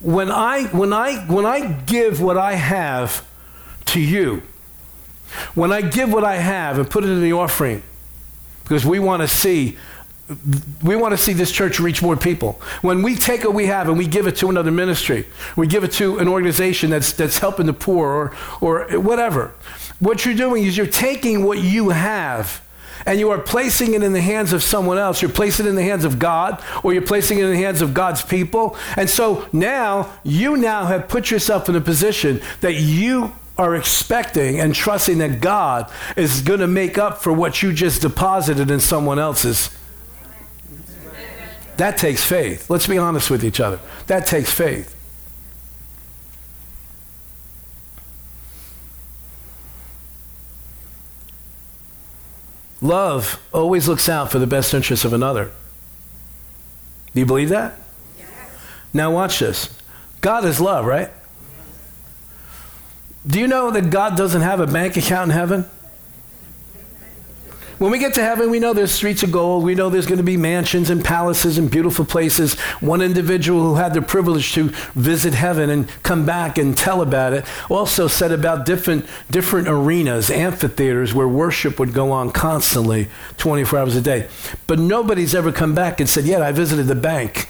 when 0.00 0.30
I, 0.30 0.64
when 0.68 0.92
I, 0.92 1.18
when 1.26 1.46
I 1.46 1.72
give 1.72 2.20
what 2.20 2.38
I 2.38 2.54
have 2.54 3.26
to 3.86 4.00
you, 4.00 4.42
when 5.54 5.72
I 5.72 5.82
give 5.82 6.12
what 6.12 6.24
I 6.24 6.36
have 6.36 6.78
and 6.78 6.88
put 6.88 7.04
it 7.04 7.10
in 7.10 7.20
the 7.20 7.32
offering, 7.32 7.82
because 8.62 8.86
we 8.86 8.98
want 8.98 9.22
to 9.22 9.28
see 9.28 9.76
we 10.84 10.96
want 10.96 11.12
to 11.12 11.18
see 11.18 11.32
this 11.32 11.50
church 11.50 11.80
reach 11.80 12.02
more 12.02 12.16
people. 12.16 12.60
When 12.82 13.02
we 13.02 13.16
take 13.16 13.44
what 13.44 13.54
we 13.54 13.66
have 13.66 13.88
and 13.88 13.98
we 13.98 14.06
give 14.06 14.26
it 14.26 14.36
to 14.36 14.48
another 14.48 14.70
ministry, 14.70 15.26
we 15.56 15.66
give 15.66 15.82
it 15.82 15.92
to 15.92 16.18
an 16.18 16.28
organization 16.28 16.90
that's, 16.90 17.12
that's 17.12 17.38
helping 17.38 17.66
the 17.66 17.72
poor 17.72 18.32
or, 18.60 18.86
or 18.90 19.00
whatever, 19.00 19.52
what 19.98 20.24
you're 20.24 20.34
doing 20.34 20.64
is 20.64 20.76
you're 20.76 20.86
taking 20.86 21.44
what 21.44 21.58
you 21.58 21.90
have 21.90 22.64
and 23.06 23.18
you 23.18 23.30
are 23.30 23.38
placing 23.38 23.94
it 23.94 24.02
in 24.02 24.12
the 24.12 24.20
hands 24.20 24.52
of 24.52 24.62
someone 24.62 24.98
else. 24.98 25.20
You're 25.22 25.30
placing 25.30 25.66
it 25.66 25.70
in 25.70 25.74
the 25.74 25.82
hands 25.82 26.04
of 26.04 26.18
God 26.18 26.62
or 26.84 26.92
you're 26.92 27.02
placing 27.02 27.38
it 27.38 27.44
in 27.44 27.50
the 27.50 27.56
hands 27.56 27.82
of 27.82 27.94
God's 27.94 28.22
people. 28.22 28.76
And 28.96 29.08
so 29.08 29.48
now 29.52 30.12
you 30.22 30.56
now 30.56 30.84
have 30.84 31.08
put 31.08 31.30
yourself 31.30 31.68
in 31.68 31.76
a 31.76 31.80
position 31.80 32.40
that 32.60 32.74
you 32.74 33.32
are 33.58 33.74
expecting 33.74 34.60
and 34.60 34.74
trusting 34.74 35.18
that 35.18 35.40
God 35.40 35.90
is 36.16 36.40
going 36.40 36.60
to 36.60 36.66
make 36.66 36.98
up 36.98 37.18
for 37.18 37.32
what 37.32 37.62
you 37.62 37.72
just 37.72 38.02
deposited 38.02 38.70
in 38.70 38.80
someone 38.80 39.18
else's 39.18 39.76
that 41.80 41.96
takes 41.96 42.22
faith. 42.22 42.68
Let's 42.68 42.86
be 42.86 42.98
honest 42.98 43.30
with 43.30 43.42
each 43.42 43.58
other. 43.58 43.80
That 44.06 44.26
takes 44.26 44.52
faith. 44.52 44.94
Love 52.82 53.42
always 53.50 53.88
looks 53.88 54.10
out 54.10 54.30
for 54.30 54.38
the 54.38 54.46
best 54.46 54.74
interests 54.74 55.06
of 55.06 55.14
another. 55.14 55.50
Do 57.14 57.20
you 57.20 57.24
believe 57.24 57.48
that? 57.48 57.78
Yes. 58.18 58.28
Now, 58.92 59.10
watch 59.10 59.38
this. 59.38 59.74
God 60.20 60.44
is 60.44 60.60
love, 60.60 60.84
right? 60.84 61.10
Do 63.26 63.40
you 63.40 63.46
know 63.46 63.70
that 63.70 63.88
God 63.88 64.18
doesn't 64.18 64.42
have 64.42 64.60
a 64.60 64.66
bank 64.66 64.98
account 64.98 65.30
in 65.30 65.36
heaven? 65.36 65.64
When 67.80 67.90
we 67.90 67.98
get 67.98 68.12
to 68.16 68.22
heaven, 68.22 68.50
we 68.50 68.58
know 68.58 68.74
there's 68.74 68.92
streets 68.92 69.22
of 69.22 69.32
gold. 69.32 69.64
We 69.64 69.74
know 69.74 69.88
there's 69.88 70.04
going 70.04 70.18
to 70.18 70.22
be 70.22 70.36
mansions 70.36 70.90
and 70.90 71.02
palaces 71.02 71.56
and 71.56 71.70
beautiful 71.70 72.04
places. 72.04 72.60
One 72.80 73.00
individual 73.00 73.62
who 73.62 73.76
had 73.76 73.94
the 73.94 74.02
privilege 74.02 74.52
to 74.52 74.64
visit 74.94 75.32
heaven 75.32 75.70
and 75.70 75.88
come 76.02 76.26
back 76.26 76.58
and 76.58 76.76
tell 76.76 77.00
about 77.00 77.32
it 77.32 77.46
also 77.70 78.06
said 78.06 78.32
about 78.32 78.66
different, 78.66 79.06
different 79.30 79.66
arenas, 79.66 80.30
amphitheaters 80.30 81.14
where 81.14 81.26
worship 81.26 81.78
would 81.78 81.94
go 81.94 82.12
on 82.12 82.32
constantly, 82.32 83.08
24 83.38 83.78
hours 83.78 83.96
a 83.96 84.02
day. 84.02 84.28
But 84.66 84.78
nobody's 84.78 85.34
ever 85.34 85.50
come 85.50 85.74
back 85.74 86.00
and 86.00 86.08
said, 86.10 86.26
Yeah, 86.26 86.40
I 86.40 86.52
visited 86.52 86.86
the 86.86 86.94
bank. 86.94 87.48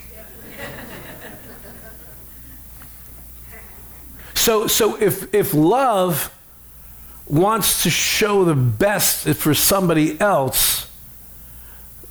so, 4.34 4.68
so 4.68 4.94
if, 4.94 5.34
if 5.34 5.52
love 5.52 6.32
wants 7.30 7.84
to 7.84 7.90
show 7.90 8.44
the 8.44 8.54
best 8.54 9.28
for 9.34 9.54
somebody 9.54 10.20
else, 10.20 10.90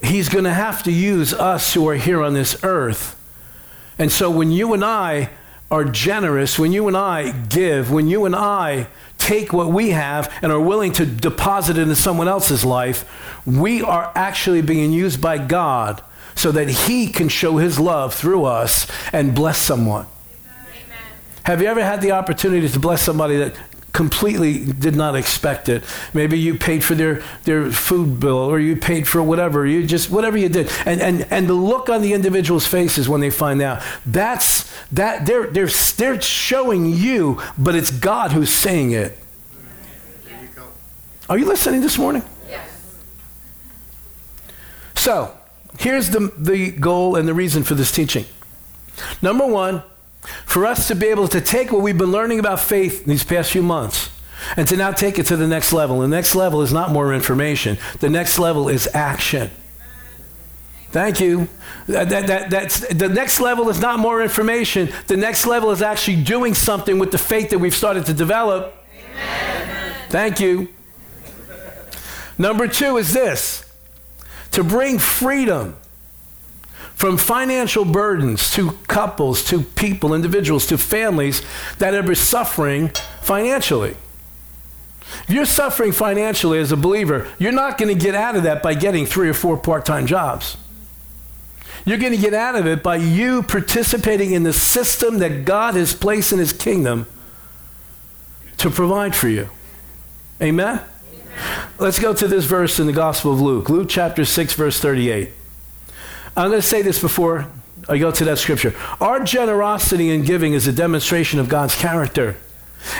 he's 0.01 0.29
going 0.29 0.45
to 0.45 0.53
have 0.53 0.83
to 0.83 0.91
use 0.91 1.33
us 1.33 1.73
who 1.73 1.87
are 1.89 1.95
here 1.95 2.23
on 2.23 2.33
this 2.33 2.63
earth. 2.63 3.15
And 3.97 4.11
so 4.11 4.31
when 4.31 4.51
you 4.51 4.73
and 4.73 4.83
I 4.83 5.29
are 5.69 5.83
generous, 5.83 6.57
when 6.57 6.71
you 6.71 6.87
and 6.87 6.95
I 6.95 7.31
give, 7.31 7.91
when 7.91 8.07
you 8.07 8.25
and 8.25 8.35
I 8.35 8.87
take 9.17 9.51
what 9.51 9.67
we 9.67 9.89
have 9.89 10.33
and 10.41 10.51
are 10.51 10.59
willing 10.59 10.93
to 10.93 11.05
deposit 11.05 11.77
it 11.77 11.81
into 11.81 11.95
someone 11.95 12.29
else's 12.29 12.63
life, 12.63 13.05
we 13.45 13.81
are 13.81 14.11
actually 14.15 14.61
being 14.61 14.93
used 14.93 15.21
by 15.21 15.37
God 15.37 16.01
so 16.33 16.51
that 16.53 16.69
He 16.69 17.07
can 17.07 17.27
show 17.27 17.57
His 17.57 17.77
love 17.77 18.15
through 18.15 18.45
us 18.45 18.87
and 19.11 19.35
bless 19.35 19.59
someone. 19.59 20.07
Amen. 20.45 20.97
Have 21.43 21.61
you 21.61 21.67
ever 21.67 21.83
had 21.83 22.01
the 22.01 22.11
opportunity 22.11 22.69
to 22.69 22.79
bless 22.79 23.01
somebody 23.01 23.35
that 23.37 23.53
completely 23.93 24.63
did 24.65 24.95
not 24.95 25.15
expect 25.15 25.69
it. 25.69 25.83
Maybe 26.13 26.37
you 26.37 26.55
paid 26.55 26.83
for 26.83 26.95
their, 26.95 27.23
their 27.43 27.71
food 27.71 28.19
bill 28.19 28.37
or 28.37 28.59
you 28.59 28.75
paid 28.75 29.07
for 29.07 29.21
whatever, 29.21 29.65
you 29.65 29.85
just, 29.85 30.09
whatever 30.09 30.37
you 30.37 30.49
did. 30.49 30.71
And, 30.85 31.01
and, 31.01 31.27
and 31.31 31.47
the 31.47 31.53
look 31.53 31.89
on 31.89 32.01
the 32.01 32.13
individual's 32.13 32.65
faces 32.65 33.09
when 33.09 33.21
they 33.21 33.29
find 33.29 33.61
out, 33.61 33.81
that's, 34.05 34.71
that, 34.91 35.25
they're, 35.25 35.47
they're, 35.47 35.69
they're 35.97 36.21
showing 36.21 36.85
you, 36.85 37.41
but 37.57 37.75
it's 37.75 37.91
God 37.91 38.31
who's 38.31 38.53
saying 38.53 38.91
it. 38.91 39.17
Are 41.29 41.37
you 41.37 41.45
listening 41.45 41.81
this 41.81 41.99
morning? 41.99 42.23
Yes. 42.49 42.67
So, 44.95 45.37
here's 45.77 46.09
the, 46.09 46.33
the 46.35 46.71
goal 46.71 47.15
and 47.15 47.27
the 47.27 47.35
reason 47.35 47.61
for 47.61 47.75
this 47.75 47.91
teaching. 47.91 48.25
Number 49.21 49.45
one, 49.45 49.83
for 50.45 50.65
us 50.65 50.87
to 50.87 50.95
be 50.95 51.07
able 51.07 51.27
to 51.27 51.41
take 51.41 51.71
what 51.71 51.81
we've 51.81 51.97
been 51.97 52.11
learning 52.11 52.39
about 52.39 52.59
faith 52.59 53.05
these 53.05 53.23
past 53.23 53.51
few 53.51 53.63
months 53.63 54.09
and 54.57 54.67
to 54.67 54.75
now 54.75 54.91
take 54.91 55.19
it 55.19 55.25
to 55.27 55.37
the 55.37 55.47
next 55.47 55.73
level. 55.73 55.99
The 55.99 56.07
next 56.07 56.35
level 56.35 56.61
is 56.61 56.73
not 56.73 56.91
more 56.91 57.13
information, 57.13 57.77
the 57.99 58.09
next 58.09 58.39
level 58.39 58.69
is 58.69 58.89
action. 58.93 59.51
Thank 60.91 61.19
you. 61.19 61.47
That, 61.85 62.09
that, 62.09 62.49
that's, 62.49 62.79
the 62.87 63.09
next 63.09 63.39
level 63.39 63.69
is 63.69 63.79
not 63.79 63.99
more 63.99 64.23
information. 64.23 64.89
The 65.05 65.17
next 65.17 65.45
level 65.45 65.69
is 65.69 65.83
actually 65.83 66.23
doing 66.23 66.55
something 66.55 66.97
with 66.97 67.11
the 67.11 67.19
faith 67.19 67.51
that 67.51 67.59
we've 67.59 67.75
started 67.75 68.07
to 68.07 68.13
develop. 68.13 68.73
Amen. 68.91 69.95
Thank 70.09 70.39
you. 70.39 70.69
Number 72.39 72.67
two 72.67 72.97
is 72.97 73.13
this 73.13 73.71
to 74.51 74.63
bring 74.63 74.97
freedom 74.97 75.77
from 76.99 77.15
financial 77.15 77.85
burdens 77.85 78.51
to 78.51 78.73
couples, 78.89 79.41
to 79.45 79.61
people, 79.61 80.13
individuals, 80.13 80.67
to 80.67 80.77
families 80.77 81.41
that 81.77 81.93
are 81.93 82.13
suffering 82.13 82.89
financially. 83.21 83.95
If 85.23 85.29
you're 85.29 85.45
suffering 85.45 85.93
financially 85.93 86.59
as 86.59 86.73
a 86.73 86.77
believer, 86.77 87.29
you're 87.39 87.53
not 87.53 87.77
going 87.77 87.97
to 87.97 87.99
get 87.99 88.15
out 88.15 88.35
of 88.35 88.43
that 88.43 88.61
by 88.61 88.73
getting 88.73 89.05
three 89.05 89.29
or 89.29 89.33
four 89.33 89.55
part 89.55 89.85
time 89.85 90.07
jobs. 90.07 90.57
You're 91.85 91.97
going 91.97 92.11
to 92.11 92.19
get 92.19 92.33
out 92.33 92.55
of 92.55 92.67
it 92.67 92.83
by 92.83 92.97
you 92.97 93.43
participating 93.43 94.33
in 94.33 94.43
the 94.43 94.51
system 94.51 95.19
that 95.19 95.45
God 95.45 95.75
has 95.75 95.93
placed 95.93 96.33
in 96.33 96.39
His 96.39 96.51
kingdom 96.51 97.07
to 98.57 98.69
provide 98.69 99.15
for 99.15 99.29
you. 99.29 99.49
Amen? 100.41 100.81
Amen? 101.13 101.69
Let's 101.79 101.97
go 101.97 102.13
to 102.13 102.27
this 102.27 102.43
verse 102.43 102.77
in 102.77 102.87
the 102.87 102.93
Gospel 102.93 103.31
of 103.31 103.39
Luke, 103.39 103.69
Luke 103.69 103.87
chapter 103.87 104.25
6, 104.25 104.53
verse 104.53 104.81
38. 104.81 105.31
I'm 106.39 106.49
going 106.51 106.61
to 106.61 106.67
say 106.67 106.81
this 106.81 107.01
before 107.01 107.51
I 107.89 107.97
go 107.97 108.11
to 108.11 108.25
that 108.25 108.37
scripture. 108.37 108.73
Our 109.01 109.21
generosity 109.23 110.09
in 110.09 110.23
giving 110.23 110.53
is 110.53 110.67
a 110.67 110.71
demonstration 110.71 111.39
of 111.39 111.49
God's 111.49 111.75
character 111.75 112.37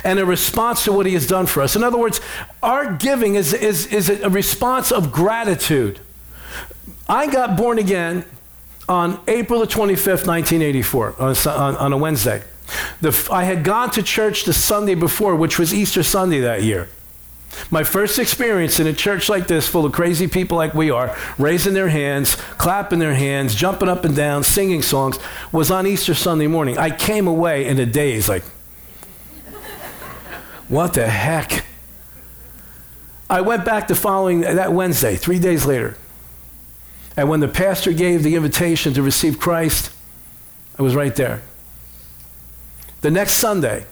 and 0.03 0.19
a 0.19 0.25
response 0.25 0.83
to 0.83 0.91
what 0.91 1.05
He 1.05 1.13
has 1.13 1.25
done 1.25 1.45
for 1.45 1.61
us. 1.61 1.75
In 1.77 1.83
other 1.83 1.97
words, 1.97 2.19
our 2.61 2.95
giving 2.95 3.35
is, 3.35 3.53
is, 3.53 3.85
is 3.87 4.09
a 4.09 4.29
response 4.29 4.91
of 4.91 5.13
gratitude. 5.13 6.01
I 7.07 7.31
got 7.31 7.55
born 7.55 7.79
again 7.79 8.25
on 8.89 9.21
April 9.27 9.61
the 9.61 9.67
25th, 9.67 10.27
1984, 10.27 11.15
on 11.17 11.35
a, 11.35 11.49
on, 11.49 11.75
on 11.77 11.93
a 11.93 11.97
Wednesday. 11.97 12.43
The, 12.99 13.29
I 13.31 13.45
had 13.45 13.63
gone 13.63 13.89
to 13.91 14.03
church 14.03 14.43
the 14.43 14.53
Sunday 14.53 14.95
before, 14.95 15.35
which 15.35 15.57
was 15.57 15.73
Easter 15.73 16.03
Sunday 16.03 16.41
that 16.41 16.63
year. 16.63 16.89
My 17.71 17.83
first 17.83 18.19
experience 18.19 18.79
in 18.79 18.87
a 18.87 18.93
church 18.93 19.29
like 19.29 19.47
this, 19.47 19.67
full 19.67 19.85
of 19.85 19.91
crazy 19.91 20.27
people 20.27 20.57
like 20.57 20.73
we 20.73 20.91
are, 20.91 21.15
raising 21.37 21.73
their 21.73 21.89
hands, 21.89 22.35
clapping 22.35 22.99
their 22.99 23.15
hands, 23.15 23.53
jumping 23.53 23.89
up 23.89 24.05
and 24.05 24.15
down, 24.15 24.43
singing 24.43 24.81
songs, 24.81 25.19
was 25.51 25.69
on 25.69 25.85
Easter 25.85 26.13
Sunday 26.13 26.47
morning. 26.47 26.77
I 26.77 26.89
came 26.89 27.27
away 27.27 27.65
in 27.67 27.79
a 27.79 27.85
daze, 27.85 28.29
like, 28.29 28.43
what 30.67 30.93
the 30.93 31.07
heck? 31.07 31.65
I 33.29 33.41
went 33.41 33.65
back 33.65 33.87
the 33.87 33.95
following, 33.95 34.41
that 34.41 34.71
Wednesday, 34.71 35.15
three 35.15 35.39
days 35.39 35.65
later. 35.65 35.97
And 37.17 37.27
when 37.27 37.41
the 37.41 37.47
pastor 37.49 37.91
gave 37.91 38.23
the 38.23 38.35
invitation 38.35 38.93
to 38.93 39.01
receive 39.01 39.39
Christ, 39.39 39.91
I 40.77 40.83
was 40.83 40.95
right 40.95 41.15
there. 41.15 41.41
The 43.01 43.11
next 43.11 43.33
Sunday, 43.33 43.85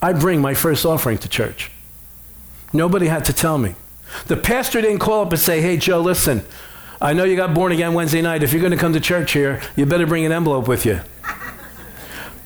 I 0.00 0.12
bring 0.12 0.40
my 0.40 0.54
first 0.54 0.86
offering 0.86 1.18
to 1.18 1.28
church. 1.28 1.71
Nobody 2.72 3.06
had 3.06 3.24
to 3.26 3.32
tell 3.32 3.58
me. 3.58 3.74
The 4.26 4.36
pastor 4.36 4.80
didn't 4.80 4.98
call 4.98 5.22
up 5.22 5.32
and 5.32 5.40
say, 5.40 5.60
hey, 5.60 5.76
Joe, 5.76 6.00
listen, 6.00 6.44
I 7.00 7.12
know 7.12 7.24
you 7.24 7.36
got 7.36 7.54
born 7.54 7.72
again 7.72 7.94
Wednesday 7.94 8.22
night. 8.22 8.42
If 8.42 8.52
you're 8.52 8.60
going 8.60 8.72
to 8.72 8.78
come 8.78 8.92
to 8.92 9.00
church 9.00 9.32
here, 9.32 9.60
you 9.76 9.86
better 9.86 10.06
bring 10.06 10.24
an 10.24 10.32
envelope 10.32 10.68
with 10.68 10.86
you. 10.86 11.00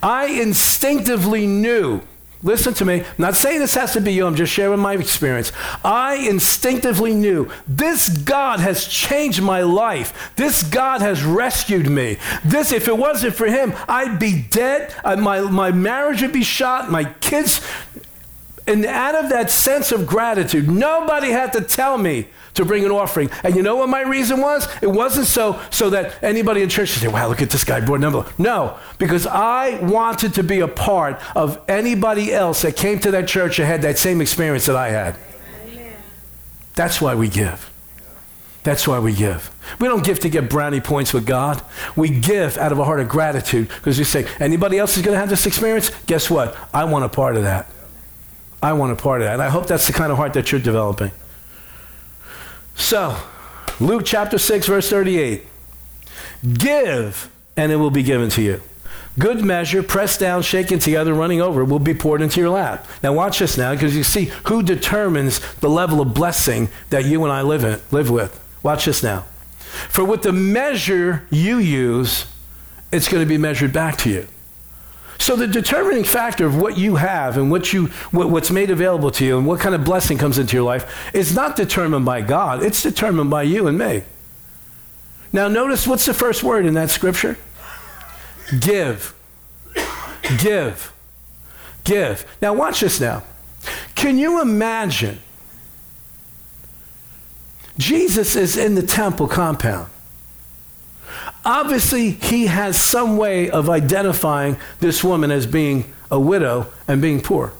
I 0.02 0.26
instinctively 0.26 1.46
knew 1.46 2.02
Listen 2.42 2.74
to 2.74 2.84
me. 2.84 3.00
I'm 3.00 3.06
not 3.18 3.34
saying 3.34 3.60
this 3.60 3.74
has 3.74 3.94
to 3.94 4.00
be 4.00 4.12
you, 4.12 4.26
I'm 4.26 4.36
just 4.36 4.52
sharing 4.52 4.78
my 4.78 4.94
experience. 4.94 5.52
I 5.84 6.16
instinctively 6.28 7.14
knew 7.14 7.50
this 7.66 8.08
God 8.08 8.60
has 8.60 8.86
changed 8.86 9.42
my 9.42 9.62
life. 9.62 10.32
This 10.36 10.62
God 10.62 11.00
has 11.00 11.24
rescued 11.24 11.88
me. 11.88 12.18
This, 12.44 12.72
if 12.72 12.88
it 12.88 12.96
wasn't 12.96 13.34
for 13.34 13.46
Him, 13.46 13.72
I'd 13.88 14.18
be 14.18 14.42
dead. 14.42 14.94
Uh, 15.02 15.16
my, 15.16 15.40
my 15.40 15.72
marriage 15.72 16.20
would 16.22 16.32
be 16.32 16.44
shot. 16.44 16.90
My 16.90 17.04
kids, 17.20 17.60
and 18.66 18.84
out 18.84 19.14
of 19.14 19.30
that 19.30 19.50
sense 19.50 19.92
of 19.92 20.06
gratitude, 20.06 20.68
nobody 20.68 21.30
had 21.30 21.52
to 21.52 21.60
tell 21.60 21.98
me 21.98 22.28
to 22.54 22.64
bring 22.64 22.84
an 22.84 22.90
offering. 22.90 23.30
And 23.44 23.54
you 23.54 23.62
know 23.62 23.76
what 23.76 23.88
my 23.88 24.00
reason 24.00 24.40
was? 24.40 24.68
It 24.82 24.90
wasn't 24.90 25.26
so 25.26 25.60
so 25.70 25.90
that 25.90 26.22
anybody 26.22 26.62
in 26.62 26.68
church 26.68 26.94
would 26.94 27.02
say, 27.02 27.08
wow, 27.08 27.28
look 27.28 27.42
at 27.42 27.50
this 27.50 27.64
guy 27.64 27.80
brought 27.80 28.02
envelope. 28.02 28.36
No, 28.38 28.78
because 28.98 29.26
I 29.26 29.78
wanted 29.80 30.34
to 30.34 30.42
be 30.42 30.60
a 30.60 30.68
part 30.68 31.20
of 31.36 31.60
anybody 31.68 32.32
else 32.32 32.62
that 32.62 32.76
came 32.76 32.98
to 33.00 33.10
that 33.12 33.28
church 33.28 33.58
and 33.58 33.68
had 33.68 33.82
that 33.82 33.98
same 33.98 34.20
experience 34.20 34.66
that 34.66 34.76
I 34.76 34.88
had. 34.88 35.16
That's 36.74 37.00
why 37.00 37.14
we 37.14 37.28
give. 37.28 37.72
That's 38.62 38.88
why 38.88 38.98
we 38.98 39.14
give. 39.14 39.50
We 39.78 39.86
don't 39.86 40.04
give 40.04 40.18
to 40.20 40.28
get 40.28 40.50
brownie 40.50 40.80
points 40.80 41.14
with 41.14 41.24
God. 41.24 41.62
We 41.94 42.08
give 42.08 42.58
out 42.58 42.72
of 42.72 42.78
a 42.80 42.84
heart 42.84 42.98
of 42.98 43.08
gratitude 43.08 43.68
because 43.68 43.96
we 43.96 44.04
say, 44.04 44.26
anybody 44.40 44.78
else 44.78 44.96
is 44.96 45.04
going 45.04 45.14
to 45.14 45.20
have 45.20 45.30
this 45.30 45.46
experience? 45.46 45.90
Guess 46.06 46.28
what? 46.28 46.56
I 46.74 46.84
want 46.84 47.04
a 47.04 47.08
part 47.08 47.36
of 47.36 47.44
that. 47.44 47.70
I 48.62 48.72
want 48.72 48.92
a 48.92 48.96
part 48.96 49.20
of 49.20 49.26
that. 49.26 49.34
And 49.34 49.42
I 49.42 49.48
hope 49.48 49.66
that's 49.66 49.86
the 49.86 49.92
kind 49.92 50.10
of 50.10 50.18
heart 50.18 50.32
that 50.34 50.50
you're 50.50 50.60
developing. 50.60 51.10
So, 52.74 53.16
Luke 53.80 54.02
chapter 54.04 54.38
6, 54.38 54.66
verse 54.66 54.88
38. 54.88 55.44
Give, 56.54 57.30
and 57.56 57.72
it 57.72 57.76
will 57.76 57.90
be 57.90 58.02
given 58.02 58.28
to 58.30 58.42
you. 58.42 58.62
Good 59.18 59.42
measure, 59.42 59.82
pressed 59.82 60.20
down, 60.20 60.42
shaken 60.42 60.78
together, 60.78 61.14
running 61.14 61.40
over, 61.40 61.64
will 61.64 61.78
be 61.78 61.94
poured 61.94 62.20
into 62.20 62.40
your 62.40 62.50
lap. 62.50 62.86
Now, 63.02 63.14
watch 63.14 63.38
this 63.38 63.56
now, 63.56 63.72
because 63.72 63.96
you 63.96 64.02
see 64.02 64.26
who 64.44 64.62
determines 64.62 65.40
the 65.56 65.70
level 65.70 66.02
of 66.02 66.12
blessing 66.12 66.68
that 66.90 67.06
you 67.06 67.24
and 67.24 67.32
I 67.32 67.40
live, 67.40 67.64
in, 67.64 67.80
live 67.90 68.10
with. 68.10 68.38
Watch 68.62 68.84
this 68.84 69.02
now. 69.02 69.24
For 69.88 70.04
with 70.04 70.22
the 70.22 70.32
measure 70.32 71.26
you 71.30 71.56
use, 71.58 72.26
it's 72.92 73.08
going 73.08 73.22
to 73.22 73.28
be 73.28 73.38
measured 73.38 73.72
back 73.72 73.96
to 73.98 74.10
you. 74.10 74.28
So 75.18 75.34
the 75.34 75.46
determining 75.46 76.04
factor 76.04 76.46
of 76.46 76.56
what 76.56 76.76
you 76.76 76.96
have 76.96 77.36
and 77.38 77.50
what 77.50 77.72
you, 77.72 77.86
what, 78.10 78.30
what's 78.30 78.50
made 78.50 78.70
available 78.70 79.10
to 79.12 79.24
you 79.24 79.38
and 79.38 79.46
what 79.46 79.60
kind 79.60 79.74
of 79.74 79.84
blessing 79.84 80.18
comes 80.18 80.38
into 80.38 80.56
your 80.56 80.64
life 80.64 81.14
is 81.14 81.34
not 81.34 81.56
determined 81.56 82.04
by 82.04 82.20
God. 82.20 82.62
It's 82.62 82.82
determined 82.82 83.30
by 83.30 83.44
you 83.44 83.66
and 83.66 83.78
me. 83.78 84.02
Now 85.32 85.48
notice 85.48 85.86
what's 85.86 86.06
the 86.06 86.14
first 86.14 86.42
word 86.42 86.66
in 86.66 86.74
that 86.74 86.90
scripture? 86.90 87.36
Give. 88.60 89.14
Give. 90.38 90.92
Give. 91.84 92.36
Now 92.42 92.52
watch 92.54 92.80
this 92.80 93.00
now. 93.00 93.22
Can 93.94 94.18
you 94.18 94.40
imagine? 94.40 95.20
Jesus 97.78 98.36
is 98.36 98.56
in 98.56 98.74
the 98.74 98.82
temple 98.82 99.28
compound. 99.28 99.90
Obviously, 101.46 102.10
he 102.10 102.46
has 102.46 102.76
some 102.76 103.16
way 103.16 103.48
of 103.48 103.70
identifying 103.70 104.56
this 104.80 105.04
woman 105.04 105.30
as 105.30 105.46
being 105.46 105.94
a 106.10 106.18
widow 106.18 106.66
and 106.88 107.00
being 107.00 107.20
poor. 107.20 107.52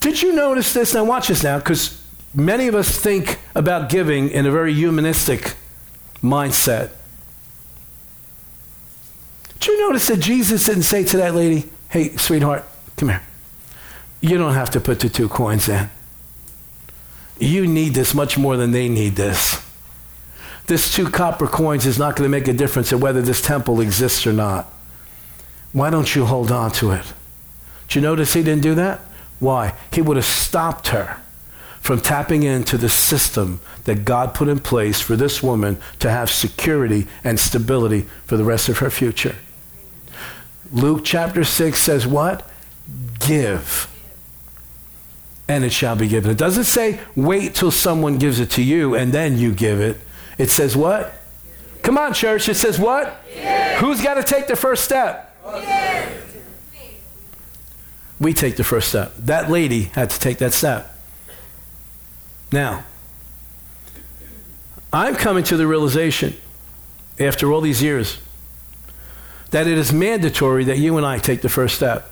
Did 0.00 0.22
you 0.22 0.34
notice 0.34 0.72
this? 0.72 0.94
Now, 0.94 1.04
watch 1.04 1.28
this 1.28 1.44
now, 1.44 1.58
because 1.58 2.02
many 2.34 2.66
of 2.66 2.74
us 2.74 2.98
think 2.98 3.38
about 3.54 3.90
giving 3.90 4.30
in 4.30 4.46
a 4.46 4.50
very 4.50 4.72
humanistic 4.72 5.54
mindset. 6.22 6.92
Did 9.60 9.66
you 9.66 9.80
notice 9.86 10.06
that 10.06 10.20
Jesus 10.20 10.64
didn't 10.64 10.84
say 10.84 11.04
to 11.04 11.18
that 11.18 11.34
lady, 11.34 11.68
Hey, 11.90 12.16
sweetheart, 12.16 12.64
come 12.96 13.10
here. 13.10 13.22
You 14.22 14.38
don't 14.38 14.54
have 14.54 14.70
to 14.70 14.80
put 14.80 15.00
the 15.00 15.10
two 15.10 15.28
coins 15.28 15.68
in. 15.68 15.90
You 17.38 17.66
need 17.66 17.92
this 17.92 18.14
much 18.14 18.38
more 18.38 18.56
than 18.56 18.70
they 18.70 18.88
need 18.88 19.16
this 19.16 19.67
this 20.68 20.92
two 20.92 21.08
copper 21.10 21.46
coins 21.46 21.86
is 21.86 21.98
not 21.98 22.14
going 22.14 22.30
to 22.30 22.30
make 22.30 22.46
a 22.46 22.52
difference 22.52 22.92
in 22.92 23.00
whether 23.00 23.22
this 23.22 23.40
temple 23.40 23.80
exists 23.80 24.26
or 24.26 24.32
not. 24.32 24.70
Why 25.72 25.90
don't 25.90 26.14
you 26.14 26.26
hold 26.26 26.52
on 26.52 26.70
to 26.72 26.92
it? 26.92 27.12
Do 27.88 27.98
you 27.98 28.02
notice 28.02 28.34
he 28.34 28.42
didn't 28.42 28.62
do 28.62 28.74
that? 28.74 29.00
Why? 29.40 29.74
He 29.92 30.02
would 30.02 30.16
have 30.16 30.26
stopped 30.26 30.88
her 30.88 31.20
from 31.80 32.00
tapping 32.00 32.42
into 32.42 32.76
the 32.76 32.90
system 32.90 33.60
that 33.84 34.04
God 34.04 34.34
put 34.34 34.48
in 34.48 34.58
place 34.58 35.00
for 35.00 35.16
this 35.16 35.42
woman 35.42 35.78
to 36.00 36.10
have 36.10 36.30
security 36.30 37.06
and 37.24 37.40
stability 37.40 38.02
for 38.26 38.36
the 38.36 38.44
rest 38.44 38.68
of 38.68 38.78
her 38.78 38.90
future. 38.90 39.36
Luke 40.70 41.00
chapter 41.02 41.44
6 41.44 41.80
says 41.80 42.06
what? 42.06 42.46
Give. 43.20 43.88
And 45.48 45.64
it 45.64 45.72
shall 45.72 45.96
be 45.96 46.08
given. 46.08 46.30
It 46.30 46.36
doesn't 46.36 46.64
say 46.64 47.00
wait 47.16 47.54
till 47.54 47.70
someone 47.70 48.18
gives 48.18 48.38
it 48.38 48.50
to 48.50 48.62
you 48.62 48.94
and 48.94 49.12
then 49.12 49.38
you 49.38 49.54
give 49.54 49.80
it. 49.80 49.98
It 50.38 50.50
says 50.50 50.76
what? 50.76 51.12
Come 51.82 51.98
on, 51.98 52.14
church. 52.14 52.48
It 52.48 52.54
says 52.54 52.78
what? 52.78 53.08
Who's 53.78 54.02
got 54.02 54.14
to 54.14 54.22
take 54.22 54.46
the 54.46 54.56
first 54.56 54.84
step? 54.84 55.24
We 58.20 58.32
take 58.32 58.56
the 58.56 58.64
first 58.64 58.88
step. 58.88 59.12
That 59.18 59.50
lady 59.50 59.84
had 59.84 60.10
to 60.10 60.18
take 60.18 60.38
that 60.38 60.52
step. 60.52 60.94
Now, 62.50 62.84
I'm 64.92 65.14
coming 65.14 65.44
to 65.44 65.56
the 65.56 65.66
realization 65.66 66.34
after 67.20 67.52
all 67.52 67.60
these 67.60 67.82
years 67.82 68.18
that 69.50 69.66
it 69.66 69.78
is 69.78 69.92
mandatory 69.92 70.64
that 70.64 70.78
you 70.78 70.96
and 70.96 71.06
I 71.06 71.18
take 71.18 71.42
the 71.42 71.48
first 71.48 71.74
step. 71.74 72.10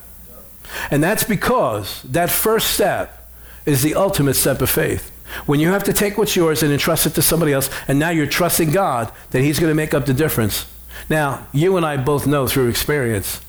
And 0.91 1.03
that's 1.03 1.25
because 1.25 2.03
that 2.03 2.31
first 2.31 2.71
step 2.71 3.31
is 3.65 3.83
the 3.83 3.95
ultimate 3.95 4.35
step 4.35 4.63
of 4.63 4.71
faith. 4.71 5.11
When 5.45 5.61
you 5.61 5.69
have 5.69 5.85
to 5.85 5.93
take 5.93 6.17
what's 6.17 6.37
yours 6.37 6.63
and 6.63 6.73
entrust 6.73 7.07
it 7.07 7.11
to 7.15 7.23
somebody 7.23 7.53
else, 7.53 7.71
and 7.89 7.99
now 7.99 8.11
you're 8.11 8.27
trusting 8.27 8.71
God 8.71 9.13
that 9.31 9.43
He's 9.43 9.59
going 9.59 9.71
to 9.71 9.75
make 9.75 9.95
up 9.95 10.07
the 10.07 10.15
difference. 10.15 10.67
Now, 11.09 11.47
you 11.53 11.77
and 11.77 11.85
I 11.85 11.97
both 11.97 12.27
know 12.27 12.47
through 12.47 12.69
experience 12.69 13.41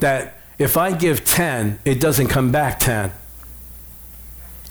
that 0.00 0.36
if 0.58 0.76
I 0.76 0.92
give 0.92 1.24
10, 1.24 1.78
it 1.84 2.00
doesn't 2.00 2.28
come 2.28 2.52
back 2.52 2.80
10. 2.80 3.12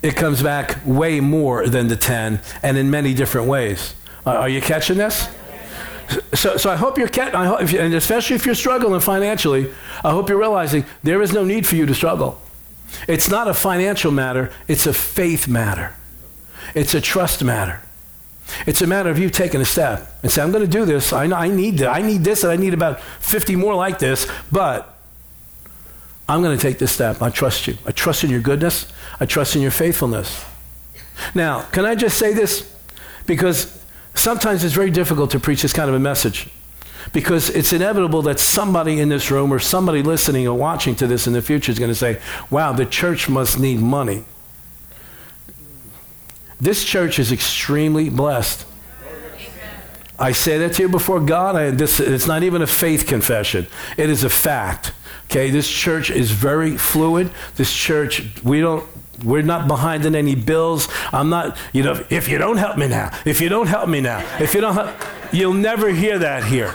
It 0.02 0.16
comes 0.16 0.42
back 0.42 0.78
way 0.86 1.20
more 1.20 1.68
than 1.68 1.88
the 1.88 1.96
10 1.96 2.40
and 2.64 2.78
in 2.78 2.90
many 2.90 3.14
different 3.14 3.48
ways. 3.48 3.96
Uh, 4.26 4.32
are 4.32 4.50
you 4.50 4.62
catching 4.62 4.98
this? 4.98 5.28
So, 6.34 6.58
so 6.58 6.70
I 6.70 6.76
hope 6.76 6.98
you're 6.98 7.08
catching, 7.08 7.78
and 7.78 7.94
especially 7.94 8.36
if 8.36 8.46
you're 8.46 8.56
struggling 8.56 9.00
financially, 9.00 9.72
I 10.04 10.12
hope 10.12 10.30
you're 10.30 10.40
realizing 10.40 10.86
there 11.04 11.22
is 11.22 11.34
no 11.34 11.44
need 11.44 11.68
for 11.68 11.76
you 11.76 11.86
to 11.86 11.94
struggle. 11.94 12.42
It's 13.08 13.30
not 13.30 13.48
a 13.48 13.54
financial 13.54 14.12
matter, 14.12 14.52
it's 14.68 14.88
a 14.88 14.94
faith 14.94 15.48
matter. 15.48 15.96
It's 16.76 16.94
a 16.94 17.02
trust 17.02 17.44
matter. 17.44 17.82
It's 18.66 18.82
a 18.82 18.88
matter 18.88 19.10
of 19.10 19.20
you 19.20 19.30
taking 19.30 19.62
a 19.62 19.66
step 19.66 20.12
and 20.24 20.32
say, 20.32 20.42
I'm 20.42 20.52
going 20.52 20.66
to 20.66 20.70
do 20.70 20.86
this. 20.86 21.14
I, 21.14 21.26
I 21.26 21.48
need 21.48 21.78
this. 21.78 21.88
I 21.88 22.02
need 22.02 22.24
this, 22.24 22.44
and 22.44 22.52
I 22.52 22.56
need 22.56 22.74
about 22.74 23.02
50 23.02 23.56
more 23.56 23.76
like 23.76 24.00
this, 24.00 24.30
but 24.52 24.98
I'm 26.28 26.42
going 26.42 26.58
to 26.58 26.62
take 26.62 26.78
this 26.78 26.92
step. 26.92 27.22
I 27.22 27.30
trust 27.30 27.68
you. 27.68 27.78
I 27.86 27.92
trust 27.92 28.24
in 28.24 28.30
your 28.30 28.40
goodness. 28.40 28.92
I 29.20 29.26
trust 29.26 29.56
in 29.56 29.62
your 29.62 29.72
faithfulness. 29.72 30.46
Now, 31.34 31.62
can 31.64 31.86
I 31.86 31.96
just 31.96 32.18
say 32.18 32.34
this? 32.34 32.76
Because 33.26 33.84
sometimes 34.14 34.64
it's 34.64 34.74
very 34.74 34.92
difficult 34.92 35.32
to 35.32 35.40
preach 35.40 35.62
this 35.62 35.74
kind 35.74 35.90
of 35.90 35.96
a 35.96 36.00
message. 36.00 36.50
Because 37.14 37.50
it's 37.50 37.74
inevitable 37.74 38.22
that 38.24 38.40
somebody 38.40 39.00
in 39.00 39.10
this 39.10 39.32
room 39.32 39.52
or 39.52 39.60
somebody 39.60 40.04
listening 40.04 40.48
or 40.48 40.58
watching 40.58 40.96
to 40.96 41.08
this 41.08 41.26
in 41.28 41.34
the 41.34 41.42
future 41.42 41.72
is 41.72 41.80
going 41.80 41.92
to 41.92 41.96
say, 41.96 42.20
wow, 42.52 42.74
the 42.74 42.86
church 42.86 43.30
must 43.30 43.60
need 43.60 43.80
money. 43.80 44.24
This 46.62 46.84
church 46.84 47.20
is 47.20 47.32
extremely 47.32 48.10
blessed. 48.10 48.66
I 50.18 50.34
say 50.34 50.58
that 50.58 50.74
to 50.74 50.84
you 50.84 50.90
before 50.90 51.22
God. 51.22 51.56
I, 51.56 51.72
this, 51.72 52.00
it's 52.00 52.28
not 52.28 52.44
even 52.44 52.62
a 52.62 52.68
faith 52.68 53.08
confession, 53.08 53.68
it 53.98 54.10
is 54.10 54.24
a 54.24 54.30
fact. 54.30 54.94
Okay, 55.26 55.52
this 55.52 55.70
church 55.70 56.10
is 56.10 56.32
very 56.32 56.76
fluid. 56.76 57.30
This 57.56 57.72
church, 57.72 58.28
we 58.44 58.62
don't, 58.62 58.84
we're 59.24 59.44
not 59.44 59.68
behind 59.68 60.06
in 60.08 60.16
any 60.16 60.34
bills. 60.34 60.88
I'm 61.14 61.30
not, 61.30 61.56
you 61.72 61.84
know, 61.84 62.04
if 62.10 62.28
you 62.28 62.40
don't 62.40 62.58
help 62.58 62.78
me 62.78 62.88
now, 62.88 63.16
if 63.26 63.40
you 63.40 63.48
don't 63.48 63.68
help 63.68 63.88
me 63.88 64.02
now, 64.02 64.26
if 64.40 64.56
you 64.56 64.62
don't 64.62 64.74
help, 64.74 64.90
you'll 65.32 65.54
never 65.54 65.90
hear 65.90 66.18
that 66.18 66.44
here. 66.44 66.74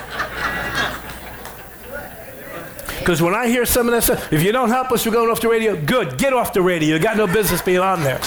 Because 3.00 3.20
when 3.20 3.34
I 3.34 3.48
hear 3.48 3.66
some 3.66 3.88
of 3.88 3.92
that 3.92 4.04
stuff, 4.04 4.32
if 4.32 4.42
you 4.42 4.52
don't 4.52 4.68
help 4.68 4.92
us, 4.92 5.04
we're 5.04 5.12
going 5.12 5.30
off 5.30 5.40
the 5.40 5.48
radio. 5.48 5.76
Good, 5.76 6.16
get 6.16 6.32
off 6.32 6.52
the 6.54 6.62
radio. 6.62 6.96
You 6.96 7.02
got 7.02 7.16
no 7.16 7.26
business 7.26 7.60
being 7.60 7.80
on 7.80 8.04
there 8.04 8.20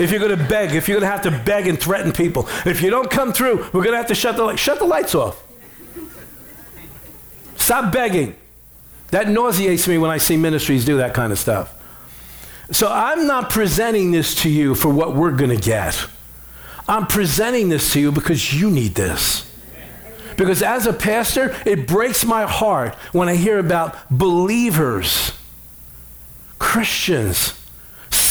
if 0.00 0.10
you're 0.10 0.20
going 0.20 0.36
to 0.36 0.48
beg, 0.48 0.74
if 0.74 0.88
you're 0.88 1.00
going 1.00 1.10
to 1.10 1.16
have 1.16 1.22
to 1.22 1.44
beg 1.44 1.66
and 1.66 1.78
threaten 1.78 2.12
people, 2.12 2.48
if 2.64 2.82
you 2.82 2.90
don't 2.90 3.10
come 3.10 3.32
through, 3.32 3.58
we're 3.72 3.82
going 3.82 3.92
to 3.92 3.96
have 3.96 4.08
to 4.08 4.14
shut 4.14 4.36
the 4.36 4.44
light. 4.44 4.58
Shut 4.58 4.78
the 4.78 4.84
lights 4.84 5.14
off. 5.14 5.42
Stop 7.56 7.92
begging. 7.92 8.36
That 9.10 9.28
nauseates 9.28 9.88
me 9.88 9.98
when 9.98 10.10
I 10.10 10.18
see 10.18 10.36
ministries 10.36 10.84
do 10.84 10.98
that 10.98 11.14
kind 11.14 11.32
of 11.32 11.38
stuff. 11.38 11.74
So 12.70 12.90
I'm 12.90 13.26
not 13.26 13.50
presenting 13.50 14.10
this 14.10 14.34
to 14.36 14.50
you 14.50 14.74
for 14.74 14.90
what 14.90 15.14
we're 15.14 15.32
going 15.32 15.50
to 15.50 15.62
get. 15.62 16.06
I'm 16.86 17.06
presenting 17.06 17.68
this 17.68 17.92
to 17.92 18.00
you 18.00 18.12
because 18.12 18.54
you 18.54 18.70
need 18.70 18.94
this. 18.94 19.44
Because 20.36 20.62
as 20.62 20.86
a 20.86 20.92
pastor, 20.92 21.54
it 21.66 21.88
breaks 21.88 22.24
my 22.24 22.44
heart 22.44 22.94
when 23.12 23.28
I 23.28 23.34
hear 23.34 23.58
about 23.58 23.96
believers, 24.08 25.32
Christians, 26.58 27.57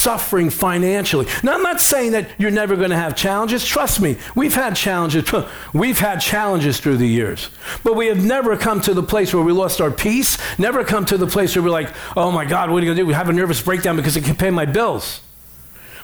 suffering 0.07 0.49
financially. 0.49 1.27
Now, 1.43 1.53
I'm 1.55 1.61
not 1.61 1.81
saying 1.81 2.13
that 2.13 2.29
you're 2.37 2.49
never 2.49 2.77
going 2.77 2.91
to 2.91 2.95
have 2.95 3.13
challenges. 3.13 3.65
Trust 3.65 3.99
me, 3.99 4.15
we've 4.35 4.55
had 4.55 4.73
challenges. 4.73 5.29
We've 5.73 5.99
had 5.99 6.19
challenges 6.19 6.79
through 6.79 6.95
the 6.95 7.05
years. 7.05 7.49
But 7.83 7.97
we 7.97 8.07
have 8.07 8.23
never 8.23 8.55
come 8.55 8.79
to 8.81 8.93
the 8.93 9.03
place 9.03 9.33
where 9.33 9.43
we 9.43 9.51
lost 9.51 9.81
our 9.81 9.91
peace, 9.91 10.37
never 10.57 10.85
come 10.85 11.03
to 11.07 11.17
the 11.17 11.27
place 11.27 11.57
where 11.57 11.63
we're 11.63 11.71
like, 11.71 11.93
oh 12.15 12.31
my 12.31 12.45
God, 12.45 12.69
what 12.69 12.77
are 12.77 12.85
you 12.85 12.85
going 12.85 12.95
to 12.95 13.01
do? 13.01 13.05
We 13.05 13.15
have 13.15 13.27
a 13.27 13.33
nervous 13.33 13.61
breakdown 13.61 13.97
because 13.97 14.15
I 14.15 14.21
can't 14.21 14.39
pay 14.39 14.49
my 14.49 14.63
bills 14.63 15.19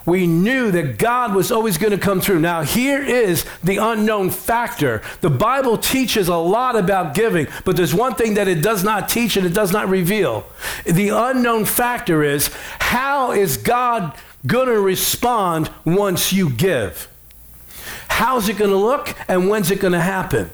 we 0.05 0.27
knew 0.27 0.71
that 0.71 0.97
God 0.97 1.33
was 1.33 1.51
always 1.51 1.77
going 1.77 1.91
to 1.91 1.97
come 1.97 2.19
through. 2.19 2.39
Now, 2.39 2.63
here 2.63 3.01
is 3.01 3.45
the 3.63 3.77
unknown 3.77 4.29
factor. 4.29 5.01
The 5.21 5.29
Bible 5.29 5.77
teaches 5.77 6.27
a 6.27 6.35
lot 6.35 6.75
about 6.75 7.13
giving, 7.13 7.47
but 7.63 7.77
there's 7.77 7.93
one 7.93 8.15
thing 8.15 8.33
that 8.33 8.47
it 8.47 8.61
does 8.61 8.83
not 8.83 9.07
teach 9.07 9.37
and 9.37 9.45
it 9.45 9.53
does 9.53 9.71
not 9.71 9.87
reveal. 9.87 10.45
The 10.85 11.09
unknown 11.09 11.65
factor 11.65 12.23
is 12.23 12.49
how 12.79 13.31
is 13.31 13.57
God 13.57 14.13
going 14.45 14.67
to 14.67 14.79
respond 14.79 15.69
once 15.85 16.33
you 16.33 16.49
give? 16.49 17.07
How's 18.09 18.49
it 18.49 18.57
going 18.57 18.71
to 18.71 18.77
look 18.77 19.15
and 19.27 19.49
when's 19.49 19.71
it 19.71 19.79
going 19.79 19.93
to 19.93 20.01
happen? 20.01 20.49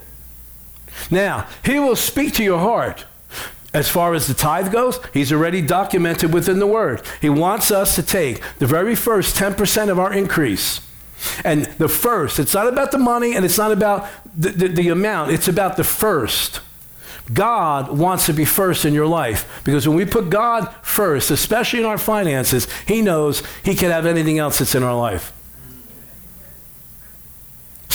Now, 1.10 1.48
He 1.64 1.78
will 1.78 1.96
speak 1.96 2.34
to 2.34 2.44
your 2.44 2.58
heart. 2.58 3.04
As 3.72 3.88
far 3.88 4.14
as 4.14 4.26
the 4.26 4.34
tithe 4.34 4.72
goes, 4.72 4.98
he's 5.14 5.32
already 5.32 5.62
documented 5.62 6.32
within 6.32 6.58
the 6.58 6.66
word. 6.66 7.02
He 7.20 7.30
wants 7.30 7.70
us 7.70 7.94
to 7.94 8.02
take 8.02 8.42
the 8.58 8.66
very 8.66 8.96
first 8.96 9.36
10% 9.36 9.88
of 9.88 9.98
our 9.98 10.12
increase. 10.12 10.80
And 11.44 11.66
the 11.78 11.88
first, 11.88 12.38
it's 12.38 12.54
not 12.54 12.66
about 12.66 12.90
the 12.90 12.98
money 12.98 13.36
and 13.36 13.44
it's 13.44 13.58
not 13.58 13.72
about 13.72 14.08
the, 14.36 14.48
the, 14.48 14.68
the, 14.68 14.88
amount, 14.88 15.30
it's 15.30 15.48
about 15.48 15.76
the 15.76 15.84
first. 15.84 16.60
God 17.32 17.96
wants 17.96 18.26
to 18.26 18.32
be 18.32 18.44
first 18.44 18.84
in 18.84 18.92
your 18.92 19.06
life 19.06 19.62
because 19.62 19.86
when 19.86 19.96
we 19.96 20.04
put 20.04 20.30
God 20.30 20.74
first, 20.82 21.30
especially 21.30 21.78
in 21.78 21.84
our 21.84 21.98
finances, 21.98 22.66
He 22.86 23.02
knows 23.02 23.42
He 23.62 23.76
can 23.76 23.90
have 23.90 24.06
anything 24.06 24.38
else 24.38 24.58
that's 24.58 24.74
in 24.74 24.82
our 24.82 24.96
life. 24.96 25.32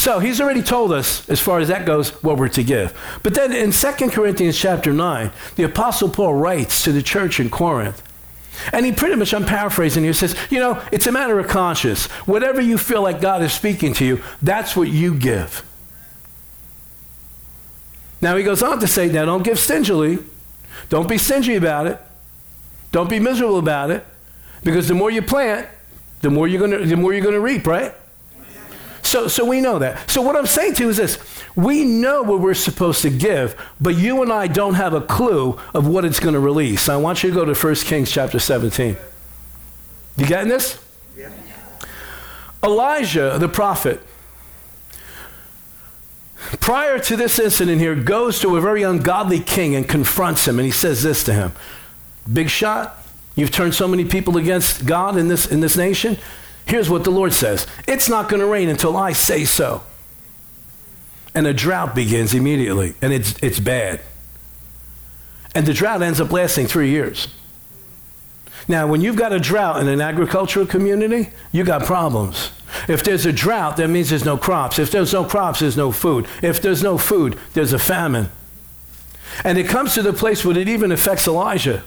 So 0.06 0.20
he's 0.20 0.40
already 0.40 0.62
told 0.62 0.92
us, 0.92 1.28
as 1.30 1.40
far 1.40 1.58
as 1.58 1.70
that 1.70 1.84
goes, 1.84 2.12
what 2.22 2.38
we're 2.38 2.48
to 2.50 2.64
give. 2.64 2.96
But 3.24 3.34
then 3.34 3.52
in 3.52 3.72
2 3.72 3.92
Corinthians 4.12 4.56
chapter 4.56 4.94
9, 4.94 5.32
the 5.56 5.64
Apostle 5.64 6.10
Paul 6.10 6.36
writes 6.36 6.84
to 6.84 6.92
the 6.92 7.02
church 7.02 7.40
in 7.40 7.50
Corinth. 7.50 8.04
And 8.72 8.86
he 8.86 8.92
pretty 8.92 9.16
much, 9.16 9.34
I'm 9.34 9.46
paraphrasing 9.46 10.04
here, 10.04 10.14
says, 10.14 10.36
you 10.52 10.60
know, 10.60 10.80
it's 10.92 11.08
a 11.08 11.12
matter 11.12 11.40
of 11.40 11.48
conscience. 11.48 12.06
Whatever 12.28 12.62
you 12.62 12.78
feel 12.78 13.02
like 13.02 13.20
God 13.20 13.42
is 13.42 13.52
speaking 13.52 13.96
to 13.96 14.06
you, 14.06 14.22
that's 14.44 14.76
what 14.76 14.90
you 14.90 15.16
give. 15.16 15.68
Now 18.22 18.38
he 18.38 18.44
goes 18.44 18.62
on 18.62 18.80
to 18.82 18.88
say, 18.88 19.12
now 19.12 19.26
don't 19.26 19.44
give 19.44 19.58
stingily. 19.58 20.20
Don't 20.90 21.10
be 21.10 21.18
stingy 21.18 21.56
about 21.56 21.88
it. 21.88 22.00
Don't 22.92 23.10
be 23.10 23.20
miserable 23.20 23.58
about 23.58 23.90
it. 23.90 24.06
Because 24.64 24.88
the 24.88 24.94
more 24.94 25.10
you 25.10 25.24
plant, 25.24 25.68
the 26.22 26.30
more 26.30 26.48
you're 26.48 26.62
gonna 26.62 26.86
the 26.86 26.96
more 26.96 27.12
you're 27.12 27.26
gonna 27.26 27.40
reap, 27.40 27.66
right? 27.66 27.92
So 29.16 29.30
so 29.30 29.46
we 29.46 29.62
know 29.62 29.80
that. 29.80 30.12
So 30.12 30.22
what 30.22 30.36
I'm 30.36 30.46
saying 30.46 30.74
to 30.74 30.84
you 30.84 30.90
is 30.90 30.98
this 30.98 31.18
we 31.56 31.86
know 31.86 32.22
what 32.22 32.42
we're 32.42 32.54
supposed 32.54 33.02
to 33.04 33.10
give, 33.10 33.56
but 33.80 33.96
you 33.96 34.22
and 34.22 34.30
I 34.30 34.48
don't 34.48 34.74
have 34.74 34.94
a 34.94 35.00
clue 35.00 35.58
of 35.74 35.88
what 35.88 36.04
it's 36.04 36.20
going 36.20 36.34
to 36.34 36.40
release. 36.42 36.90
I 36.90 36.98
want 36.98 37.24
you 37.24 37.30
to 37.30 37.34
go 37.34 37.46
to 37.46 37.54
1 37.54 37.76
Kings 37.76 38.12
chapter 38.12 38.40
17. 38.40 38.98
You 40.18 40.26
getting 40.26 40.50
this? 40.50 40.84
Yeah. 41.18 41.30
Elijah, 42.62 43.38
the 43.40 43.48
prophet, 43.48 44.02
prior 46.60 47.00
to 47.00 47.16
this 47.16 47.40
incident 47.40 47.80
here, 47.80 47.96
goes 47.96 48.42
to 48.42 48.58
a 48.58 48.60
very 48.60 48.84
ungodly 48.84 49.40
king 49.40 49.76
and 49.76 49.88
confronts 49.88 50.46
him, 50.46 50.60
and 50.60 50.66
he 50.66 50.72
says 50.72 51.04
this 51.04 51.24
to 51.24 51.34
him 51.34 51.54
Big 52.32 52.50
shot, 52.50 52.98
you've 53.38 53.52
turned 53.52 53.76
so 53.76 53.88
many 53.88 54.04
people 54.04 54.36
against 54.36 54.86
God 54.86 55.16
in 55.16 55.30
this, 55.30 55.50
in 55.50 55.62
this 55.62 55.78
nation. 55.78 56.18
Here's 56.66 56.90
what 56.90 57.04
the 57.04 57.12
Lord 57.12 57.34
says 57.34 57.68
It's 57.88 58.10
not 58.10 58.30
going 58.30 58.40
to 58.40 58.48
rain 58.48 58.70
until 58.70 58.98
I 58.98 59.14
say 59.14 59.46
so. 59.46 59.84
And 61.34 61.46
a 61.46 61.54
drought 61.54 61.94
begins 61.94 62.34
immediately, 62.34 62.96
and 63.02 63.12
it's, 63.12 63.36
it's 63.44 63.60
bad. 63.60 64.02
And 65.54 65.66
the 65.66 65.74
drought 65.74 66.02
ends 66.02 66.22
up 66.22 66.32
lasting 66.32 66.68
three 66.68 66.90
years. 66.90 67.28
Now, 68.68 68.88
when 68.88 69.02
you've 69.02 69.16
got 69.16 69.32
a 69.32 69.40
drought 69.40 69.82
in 69.82 69.88
an 69.88 70.02
agricultural 70.02 70.66
community, 70.66 71.30
you 71.52 71.64
got 71.64 71.84
problems. 71.84 72.52
If 72.88 73.04
there's 73.04 73.26
a 73.26 73.32
drought, 73.32 73.78
that 73.78 73.90
means 73.90 74.10
there's 74.10 74.26
no 74.26 74.38
crops. 74.38 74.80
If 74.80 74.92
there's 74.92 75.14
no 75.14 75.24
crops, 75.24 75.60
there's 75.60 75.78
no 75.78 75.92
food. 75.92 76.28
If 76.42 76.62
there's 76.62 76.82
no 76.82 76.98
food, 76.98 77.38
there's 77.54 77.74
a 77.74 77.80
famine. 77.80 78.32
And 79.44 79.58
it 79.58 79.68
comes 79.68 79.94
to 79.94 80.02
the 80.02 80.14
place 80.14 80.44
where 80.44 80.58
it 80.58 80.68
even 80.68 80.92
affects 80.92 81.28
Elijah. 81.28 81.84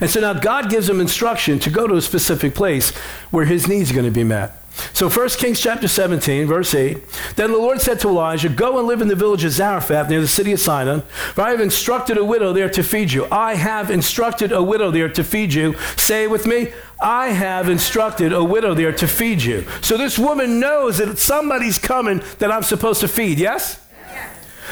And 0.00 0.10
so 0.10 0.20
now 0.20 0.34
God 0.34 0.70
gives 0.70 0.88
him 0.88 1.00
instruction 1.00 1.58
to 1.60 1.70
go 1.70 1.86
to 1.86 1.94
a 1.94 2.02
specific 2.02 2.54
place 2.54 2.90
where 3.30 3.44
his 3.44 3.68
needs 3.68 3.90
are 3.90 3.94
going 3.94 4.06
to 4.06 4.10
be 4.10 4.24
met. 4.24 4.62
So 4.92 5.08
1 5.08 5.28
Kings 5.30 5.60
chapter 5.60 5.88
17, 5.88 6.46
verse 6.46 6.74
8. 6.74 6.98
Then 7.36 7.50
the 7.50 7.58
Lord 7.58 7.80
said 7.80 8.00
to 8.00 8.08
Elijah, 8.08 8.48
Go 8.48 8.78
and 8.78 8.86
live 8.86 9.00
in 9.00 9.08
the 9.08 9.14
village 9.14 9.44
of 9.44 9.52
Zarephath 9.52 10.10
near 10.10 10.20
the 10.20 10.28
city 10.28 10.52
of 10.52 10.60
Sidon, 10.60 11.02
for 11.34 11.42
I 11.42 11.50
have 11.50 11.60
instructed 11.60 12.18
a 12.18 12.24
widow 12.24 12.52
there 12.52 12.68
to 12.70 12.82
feed 12.82 13.12
you. 13.12 13.26
I 13.30 13.54
have 13.54 13.90
instructed 13.90 14.52
a 14.52 14.62
widow 14.62 14.90
there 14.90 15.08
to 15.08 15.24
feed 15.24 15.54
you. 15.54 15.74
Say 15.96 16.26
with 16.26 16.46
me, 16.46 16.72
I 17.00 17.28
have 17.28 17.68
instructed 17.68 18.32
a 18.32 18.44
widow 18.44 18.74
there 18.74 18.92
to 18.92 19.08
feed 19.08 19.42
you. 19.42 19.66
So 19.80 19.96
this 19.96 20.18
woman 20.18 20.60
knows 20.60 20.98
that 20.98 21.18
somebody's 21.18 21.78
coming 21.78 22.22
that 22.38 22.50
I'm 22.52 22.62
supposed 22.62 23.00
to 23.00 23.08
feed, 23.08 23.38
yes? 23.38 23.85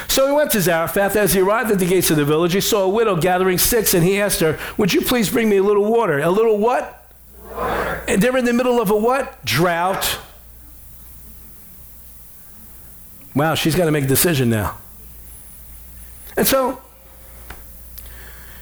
So 0.08 0.26
he 0.26 0.32
went 0.32 0.50
to 0.52 0.60
Zarephath. 0.60 1.16
As 1.16 1.34
he 1.34 1.40
arrived 1.40 1.70
at 1.70 1.78
the 1.78 1.86
gates 1.86 2.10
of 2.10 2.16
the 2.16 2.24
village, 2.24 2.52
he 2.52 2.60
saw 2.60 2.84
a 2.84 2.88
widow 2.88 3.16
gathering 3.16 3.58
sticks, 3.58 3.94
and 3.94 4.04
he 4.04 4.20
asked 4.20 4.40
her, 4.40 4.58
Would 4.76 4.92
you 4.92 5.00
please 5.00 5.30
bring 5.30 5.48
me 5.48 5.58
a 5.58 5.62
little 5.62 5.84
water? 5.84 6.18
A 6.18 6.30
little 6.30 6.58
what? 6.58 7.10
Water. 7.52 8.04
And 8.08 8.22
they're 8.22 8.36
in 8.36 8.44
the 8.44 8.52
middle 8.52 8.80
of 8.80 8.90
a 8.90 8.96
what? 8.96 9.44
Drought. 9.44 10.18
Wow, 13.34 13.54
she's 13.54 13.74
got 13.74 13.86
to 13.86 13.90
make 13.90 14.04
a 14.04 14.08
decision 14.08 14.48
now. 14.48 14.78
And 16.36 16.46
so 16.46 16.80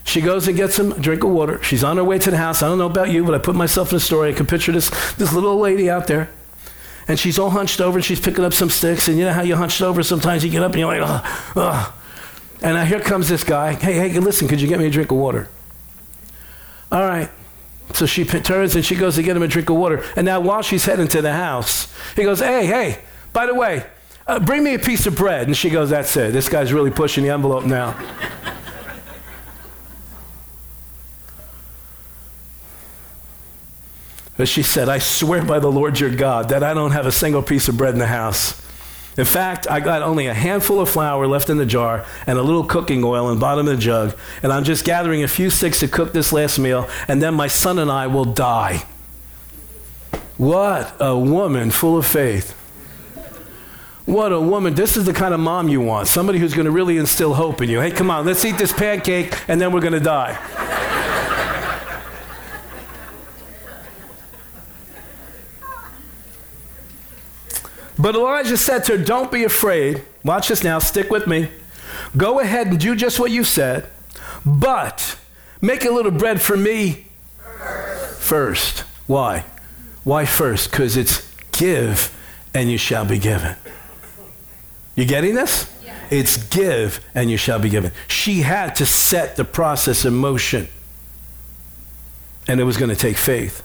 she 0.05 0.21
goes 0.21 0.49
and 0.49 0.57
gets 0.57 0.79
him 0.79 0.93
a 0.93 0.99
drink 0.99 1.25
of 1.25 1.31
water. 1.31 1.63
She's 1.63 1.85
on 1.85 1.97
her 1.97 2.05
way 2.05 2.19
to 2.19 2.31
the 2.31 2.37
house. 2.37 2.63
I 2.63 2.69
don't 2.69 2.79
know 2.79 2.87
about 2.87 3.11
you, 3.11 3.25
but 3.25 3.35
I 3.35 3.39
put 3.39 3.55
myself 3.55 3.93
in 3.93 3.97
the 3.97 4.01
story. 4.01 4.31
I 4.31 4.33
can 4.33 4.47
picture 4.47 4.73
this, 4.73 4.91
this 5.15 5.33
little 5.33 5.59
lady 5.59 5.89
out 5.89 6.07
there 6.07 6.31
and 7.09 7.19
she's 7.19 7.39
all 7.39 7.51
hunched 7.51 7.81
over 7.81 7.99
and 7.99 8.05
she's 8.05 8.21
picking 8.21 8.45
up 8.45 8.53
some 8.53 8.71
sticks. 8.71 9.09
And 9.09 9.19
you 9.19 9.25
know 9.25 9.33
how 9.33 9.43
you 9.43 9.57
hunched 9.57 9.83
over? 9.83 10.03
Sometimes 10.03 10.45
you 10.45 10.51
get 10.51 10.63
up 10.63 10.73
and 10.73 10.81
you're 10.81 10.89
like, 10.89 11.03
oh, 11.05 11.53
oh. 11.57 11.99
And 12.63 12.75
now 12.75 12.85
here 12.85 13.01
comes 13.01 13.29
this 13.29 13.43
guy. 13.45 13.75
Hey, 13.75 13.95
hey, 13.95 14.19
listen, 14.21 14.47
could 14.47 14.61
you 14.61 14.69
get 14.69 14.79
me 14.79 14.87
a 14.87 14.91
drink 14.91 15.11
of 15.11 15.19
water? 15.19 15.49
All 16.93 17.03
right. 17.03 17.29
So 17.95 18.07
she 18.07 18.25
turns 18.25 18.75
and 18.75 18.85
she 18.85 18.95
goes 18.95 19.17
to 19.17 19.23
get 19.23 19.37
him 19.37 19.43
a 19.43 19.49
drink 19.49 19.69
of 19.69 19.77
water. 19.77 20.05
And 20.17 20.25
now 20.25 20.41
while 20.41 20.63
she's 20.63 20.85
heading 20.85 21.09
to 21.09 21.21
the 21.21 21.33
house, 21.33 21.93
he 22.15 22.23
goes, 22.23 22.39
hey, 22.39 22.67
hey, 22.67 23.03
by 23.33 23.47
the 23.47 23.55
way, 23.55 23.85
uh, 24.27 24.39
bring 24.39 24.63
me 24.63 24.75
a 24.75 24.79
piece 24.79 25.07
of 25.07 25.17
bread. 25.17 25.49
And 25.49 25.57
she 25.57 25.71
goes, 25.71 25.91
that's 25.91 26.17
it. 26.17 26.33
This 26.33 26.49
guy's 26.49 26.73
really 26.73 26.91
pushing 26.91 27.25
the 27.25 27.31
envelope 27.31 27.65
now. 27.65 27.99
But 34.43 34.49
she 34.49 34.65
said, 34.65 34.89
I 34.89 34.99
swear 34.99 35.45
by 35.45 35.61
the 35.61 35.71
Lord 35.71 36.01
your 36.01 36.11
God 36.11 36.49
that 36.49 36.65
I 36.65 36.75
don't 36.75 36.91
have 36.91 37.07
a 37.07 37.13
single 37.13 37.43
piece 37.45 37.69
of 37.69 37.77
bread 37.77 37.93
in 37.93 38.01
the 38.01 38.09
house. 38.09 38.61
In 39.17 39.25
fact, 39.25 39.71
I 39.71 39.79
got 39.79 40.03
only 40.03 40.27
a 40.27 40.35
handful 40.35 40.81
of 40.81 40.91
flour 40.91 41.29
left 41.29 41.49
in 41.49 41.59
the 41.59 41.65
jar 41.65 42.05
and 42.27 42.37
a 42.41 42.43
little 42.43 42.65
cooking 42.65 43.05
oil 43.05 43.29
in 43.29 43.37
the 43.37 43.41
bottom 43.41 43.69
of 43.69 43.77
the 43.77 43.81
jug, 43.81 44.19
and 44.43 44.53
I'm 44.53 44.65
just 44.65 44.85
gathering 44.85 45.23
a 45.23 45.29
few 45.29 45.49
sticks 45.49 45.79
to 45.79 45.87
cook 45.87 46.13
this 46.13 46.33
last 46.33 46.59
meal, 46.59 46.89
and 47.07 47.23
then 47.23 47.35
my 47.35 47.47
son 47.47 47.79
and 47.79 47.89
I 47.89 48.09
will 48.09 48.25
die. 48.25 48.85
What 50.39 50.97
a 50.99 51.17
woman 51.17 51.71
full 51.71 51.97
of 51.97 52.05
faith. 52.05 52.51
What 54.07 54.33
a 54.33 54.41
woman. 54.41 54.75
This 54.75 54.97
is 54.97 55.05
the 55.05 55.13
kind 55.13 55.35
of 55.35 55.39
mom 55.39 55.69
you 55.69 55.81
want. 55.81 56.09
Somebody 56.09 56.41
who's 56.41 56.55
going 56.55 56.67
to 56.67 56.73
really 56.73 56.99
instill 56.99 57.35
hope 57.35 57.63
in 57.63 57.71
you. 57.71 57.79
Hey, 57.79 57.93
come 57.93 58.11
on, 58.11 58.27
let's 58.27 58.45
eat 58.45 58.59
this 58.59 58.73
pancake, 58.73 59.39
and 59.47 59.61
then 59.61 59.71
we're 59.71 59.79
going 59.79 59.93
to 59.93 60.01
die. 60.01 60.37
But 68.03 68.17
Elijah 68.17 68.57
said 68.57 68.83
to 68.87 68.99
her, 68.99 69.05
Don't 69.05 69.31
be 69.31 69.45
afraid. 69.45 70.03
Watch 70.25 70.49
this 70.49 70.65
now, 70.65 70.81
stick 70.81 71.09
with 71.09 71.29
me. 71.29 71.49
Go 72.17 72.41
ahead 72.41 72.67
and 72.67 72.81
do 72.81 72.97
just 72.97 73.21
what 73.21 73.31
you 73.31 73.45
said, 73.45 73.89
but 74.45 75.17
make 75.61 75.85
a 75.85 75.91
little 75.91 76.11
bread 76.11 76.43
for 76.43 76.57
me 76.57 77.07
first. 78.19 78.81
Why? 79.07 79.45
Why 80.03 80.25
first? 80.25 80.73
Because 80.73 80.97
it's 80.97 81.33
give 81.53 82.13
and 82.53 82.69
you 82.69 82.77
shall 82.77 83.05
be 83.05 83.19
given. 83.19 83.55
You 84.97 85.05
getting 85.05 85.37
this? 85.37 85.73
It's 86.11 86.37
give 86.37 87.01
and 87.15 87.31
you 87.31 87.37
shall 87.37 87.61
be 87.61 87.69
given. 87.69 87.93
She 88.09 88.41
had 88.41 88.75
to 88.77 88.85
set 88.85 89.37
the 89.37 89.45
process 89.45 90.05
in 90.05 90.15
motion, 90.15 90.67
and 92.49 92.59
it 92.59 92.65
was 92.65 92.77
going 92.77 92.91
to 92.91 92.97
take 92.97 93.17
faith. 93.17 93.63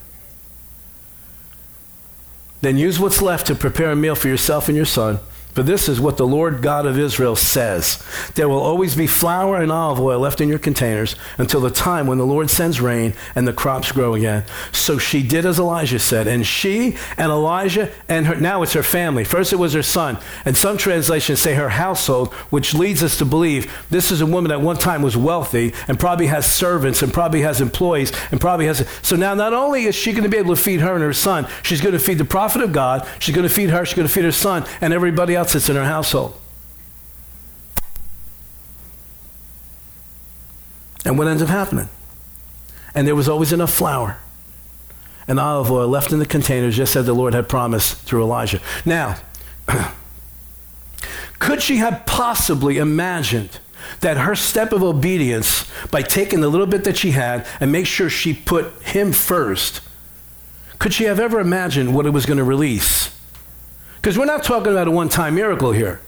Then 2.61 2.77
use 2.77 2.99
what's 2.99 3.21
left 3.21 3.47
to 3.47 3.55
prepare 3.55 3.91
a 3.91 3.95
meal 3.95 4.15
for 4.15 4.27
yourself 4.27 4.67
and 4.67 4.75
your 4.75 4.85
son. 4.85 5.19
For 5.57 5.63
this 5.63 5.89
is 5.89 5.99
what 5.99 6.17
the 6.17 6.27
Lord 6.27 6.61
God 6.61 6.85
of 6.85 6.99
Israel 6.99 7.35
says 7.35 7.97
There 8.35 8.47
will 8.47 8.59
always 8.59 8.95
be 8.95 9.07
flour 9.07 9.59
and 9.59 9.71
olive 9.71 9.99
oil 9.99 10.19
left 10.19 10.39
in 10.39 10.49
your 10.49 10.59
containers 10.59 11.15
until 11.39 11.61
the 11.61 11.71
time 11.71 12.05
when 12.05 12.19
the 12.19 12.27
Lord 12.27 12.51
sends 12.51 12.79
rain 12.79 13.15
and 13.33 13.47
the 13.47 13.53
crops 13.53 13.91
grow 13.91 14.13
again. 14.13 14.43
So 14.71 14.99
she 14.99 15.23
did 15.23 15.47
as 15.47 15.57
Elijah 15.57 15.97
said. 15.97 16.27
And 16.27 16.45
she 16.45 16.95
and 17.17 17.31
Elijah 17.31 17.91
and 18.07 18.27
her, 18.27 18.35
now 18.35 18.61
it's 18.61 18.73
her 18.73 18.83
family. 18.83 19.23
First 19.23 19.51
it 19.51 19.55
was 19.55 19.73
her 19.73 19.81
son. 19.81 20.19
And 20.45 20.55
some 20.55 20.77
translations 20.77 21.41
say 21.41 21.55
her 21.55 21.69
household, 21.69 22.35
which 22.51 22.75
leads 22.75 23.01
us 23.01 23.17
to 23.17 23.25
believe 23.25 23.73
this 23.89 24.11
is 24.11 24.21
a 24.21 24.27
woman 24.27 24.51
at 24.51 24.61
one 24.61 24.77
time 24.77 25.01
was 25.01 25.17
wealthy 25.17 25.73
and 25.87 25.99
probably 25.99 26.27
has 26.27 26.45
servants 26.45 27.01
and 27.01 27.11
probably 27.11 27.41
has 27.41 27.61
employees 27.61 28.11
and 28.29 28.39
probably 28.39 28.67
has. 28.67 28.87
So 29.01 29.15
now 29.15 29.33
not 29.33 29.53
only 29.55 29.85
is 29.85 29.95
she 29.95 30.11
going 30.11 30.21
to 30.21 30.29
be 30.29 30.37
able 30.37 30.55
to 30.55 30.61
feed 30.61 30.81
her 30.81 30.93
and 30.93 31.01
her 31.01 31.13
son, 31.13 31.47
she's 31.63 31.81
going 31.81 31.93
to 31.93 31.99
feed 31.99 32.19
the 32.19 32.25
prophet 32.25 32.61
of 32.61 32.71
God, 32.71 33.07
she's 33.17 33.33
going 33.33 33.47
to 33.47 33.51
feed 33.51 33.71
her, 33.71 33.83
she's 33.85 33.95
going 33.95 34.07
to 34.07 34.13
feed 34.13 34.23
her 34.23 34.31
son, 34.31 34.63
and 34.81 34.93
everybody 34.93 35.33
else 35.33 35.46
that's 35.53 35.69
in 35.69 35.77
our 35.77 35.85
household. 35.85 36.39
And 41.05 41.17
what 41.17 41.27
ends 41.27 41.41
up 41.41 41.49
happening? 41.49 41.89
And 42.93 43.07
there 43.07 43.15
was 43.15 43.29
always 43.29 43.53
enough 43.53 43.73
flour 43.73 44.17
and 45.27 45.39
olive 45.39 45.69
oil 45.69 45.87
left 45.87 46.11
in 46.11 46.19
the 46.19 46.25
containers, 46.25 46.75
just 46.75 46.95
as 46.95 47.05
the 47.05 47.13
Lord 47.13 47.33
had 47.33 47.49
promised 47.49 47.97
through 47.99 48.23
Elijah. 48.23 48.61
Now, 48.85 49.17
could 51.39 51.61
she 51.61 51.77
have 51.77 52.05
possibly 52.05 52.77
imagined 52.77 53.59
that 54.01 54.17
her 54.17 54.35
step 54.35 54.71
of 54.71 54.83
obedience, 54.83 55.69
by 55.91 56.01
taking 56.01 56.41
the 56.41 56.49
little 56.49 56.65
bit 56.65 56.83
that 56.85 56.97
she 56.97 57.11
had 57.11 57.45
and 57.59 57.71
make 57.71 57.85
sure 57.85 58.09
she 58.09 58.33
put 58.33 58.71
him 58.83 59.11
first, 59.11 59.81
could 60.79 60.93
she 60.93 61.05
have 61.05 61.19
ever 61.19 61.39
imagined 61.39 61.93
what 61.93 62.05
it 62.05 62.11
was 62.11 62.25
going 62.25 62.37
to 62.37 62.43
release? 62.43 63.16
Because 64.07 64.17
we're 64.17 64.23
not 64.23 64.41
talking 64.41 64.71
about 64.71 64.87
a 64.87 64.91
one 64.91 65.09
time 65.09 65.35
miracle 65.35 65.73
here. 65.73 65.99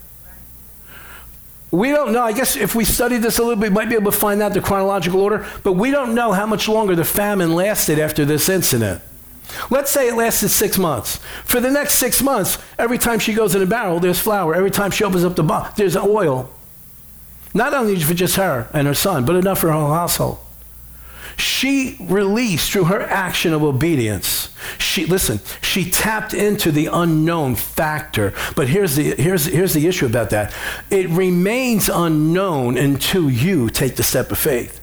We 1.69 1.89
don't 1.89 2.13
know. 2.13 2.23
I 2.23 2.31
guess 2.31 2.55
if 2.55 2.73
we 2.73 2.85
studied 2.85 3.17
this 3.17 3.39
a 3.39 3.41
little 3.43 3.57
bit, 3.57 3.71
we 3.71 3.75
might 3.75 3.89
be 3.89 3.95
able 3.95 4.09
to 4.09 4.17
find 4.17 4.41
out 4.41 4.53
the 4.53 4.61
chronological 4.61 5.19
order, 5.19 5.45
but 5.63 5.73
we 5.73 5.91
don't 5.91 6.15
know 6.15 6.31
how 6.31 6.45
much 6.45 6.69
longer 6.69 6.95
the 6.95 7.03
famine 7.03 7.53
lasted 7.53 7.99
after 7.99 8.23
this 8.23 8.47
incident. 8.47 9.01
Let's 9.69 9.91
say 9.91 10.07
it 10.07 10.15
lasted 10.15 10.47
six 10.47 10.77
months. 10.77 11.17
For 11.43 11.59
the 11.59 11.69
next 11.69 11.95
six 11.95 12.21
months, 12.21 12.57
every 12.77 12.97
time 12.97 13.19
she 13.19 13.33
goes 13.33 13.53
in 13.53 13.61
a 13.61 13.65
barrel, 13.65 13.99
there's 13.99 14.17
flour. 14.17 14.55
Every 14.55 14.71
time 14.71 14.91
she 14.91 15.03
opens 15.03 15.25
up 15.25 15.35
the 15.35 15.43
box, 15.43 15.75
there's 15.75 15.97
oil. 15.97 16.49
Not 17.53 17.73
only 17.73 17.99
for 17.99 18.13
just 18.13 18.37
her 18.37 18.69
and 18.73 18.87
her 18.87 18.93
son, 18.93 19.25
but 19.25 19.35
enough 19.35 19.59
for 19.59 19.67
her 19.67 19.73
whole 19.73 19.91
household. 19.91 20.39
She 21.39 21.95
released 22.01 22.71
through 22.71 22.85
her 22.85 23.01
action 23.01 23.53
of 23.53 23.63
obedience. 23.63 24.53
She 24.77 25.05
listen, 25.05 25.39
she 25.61 25.89
tapped 25.89 26.33
into 26.33 26.71
the 26.71 26.87
unknown 26.87 27.55
factor. 27.55 28.33
But 28.55 28.67
here's 28.67 28.97
the 28.97 29.15
here's 29.15 29.45
here's 29.45 29.73
the 29.73 29.87
issue 29.87 30.05
about 30.05 30.31
that. 30.31 30.53
It 30.91 31.07
remains 31.09 31.87
unknown 31.87 32.77
until 32.77 33.29
you 33.29 33.69
take 33.69 33.95
the 33.95 34.03
step 34.03 34.31
of 34.31 34.37
faith. 34.37 34.81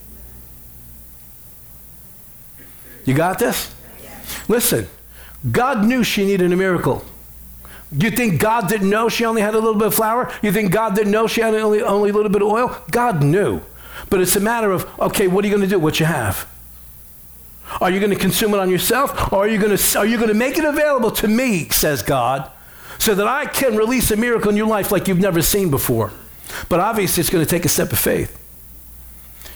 You 3.05 3.14
got 3.14 3.38
this? 3.38 3.75
Listen, 4.49 4.88
God 5.51 5.85
knew 5.85 6.03
she 6.03 6.25
needed 6.25 6.51
a 6.53 6.57
miracle. 6.57 7.05
You 7.92 8.11
think 8.11 8.40
God 8.40 8.69
didn't 8.69 8.90
know 8.90 9.09
she 9.09 9.25
only 9.25 9.42
had 9.42 9.55
a 9.55 9.59
little 9.59 9.79
bit 9.79 9.88
of 9.88 9.95
flour? 9.95 10.33
You 10.42 10.51
think 10.51 10.73
God 10.73 10.97
didn't 10.97 11.12
know 11.12 11.27
she 11.27 11.40
had 11.40 11.55
only, 11.55 11.83
only 11.83 12.11
a 12.11 12.12
little 12.12 12.33
bit 12.33 12.42
of 12.42 12.49
oil? 12.49 12.77
God 12.90 13.23
knew. 13.23 13.61
But 14.11 14.20
it's 14.20 14.37
a 14.37 14.40
matter 14.40 14.70
of, 14.70 14.88
okay, 15.00 15.26
what 15.26 15.44
are 15.44 15.48
you 15.48 15.54
going 15.54 15.68
to 15.68 15.74
do? 15.74 15.78
What 15.78 16.00
you 16.00 16.06
have? 16.06 16.48
Are 17.80 17.90
you 17.90 17.98
going 17.98 18.12
to 18.12 18.18
consume 18.18 18.54
it 18.54 18.61
on 18.61 18.70
yourself? 18.70 19.32
Or 19.32 19.44
are 19.44 19.48
you 19.48 19.59
going 19.59 19.76
to, 19.76 19.98
are 19.98 20.06
you 20.06 20.16
going 20.16 20.28
to 20.28 20.35
make 20.35 20.59
it 20.59 20.64
available 20.64 21.11
to 21.12 21.28
me, 21.28 21.68
says 21.68 22.02
God, 22.02 22.50
so 22.98 23.14
that 23.14 23.26
I 23.26 23.46
can 23.46 23.76
release 23.76 24.11
a 24.11 24.16
miracle 24.16 24.50
in 24.50 24.56
your 24.56 24.68
life 24.68 24.92
like 24.92 25.09
you've 25.09 25.18
never 25.18 25.42
seen 25.42 25.70
before? 25.70 26.12
But 26.68 26.80
obviously, 26.80 27.20
it's 27.20 27.30
going 27.30 27.44
to 27.44 27.50
take 27.50 27.64
a 27.64 27.68
step 27.68 27.92
of 27.92 27.98
faith. 27.98 28.38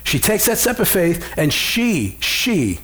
She 0.05 0.19
takes 0.19 0.47
that 0.47 0.59
step 0.59 0.81
of 0.81 0.89
faith 0.89 1.33
and 1.37 1.53
she, 1.53 2.19
she 2.21 2.81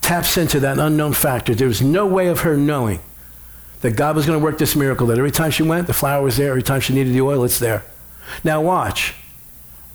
taps 0.00 0.36
into 0.36 0.58
that 0.60 0.78
unknown 0.78 1.12
factor. 1.12 1.54
There 1.54 1.68
was 1.68 1.82
no 1.82 2.06
way 2.06 2.28
of 2.28 2.40
her 2.40 2.56
knowing 2.56 3.00
that 3.82 3.92
God 3.92 4.16
was 4.16 4.26
going 4.26 4.38
to 4.38 4.44
work 4.44 4.58
this 4.58 4.74
miracle, 4.74 5.06
that 5.06 5.18
every 5.18 5.30
time 5.30 5.50
she 5.52 5.62
went, 5.62 5.86
the 5.86 5.92
flour 5.92 6.22
was 6.22 6.36
there. 6.36 6.50
Every 6.50 6.62
time 6.62 6.80
she 6.80 6.94
needed 6.94 7.14
the 7.14 7.20
oil, 7.20 7.44
it's 7.44 7.60
there. 7.60 7.84
Now, 8.42 8.60
watch. 8.60 9.14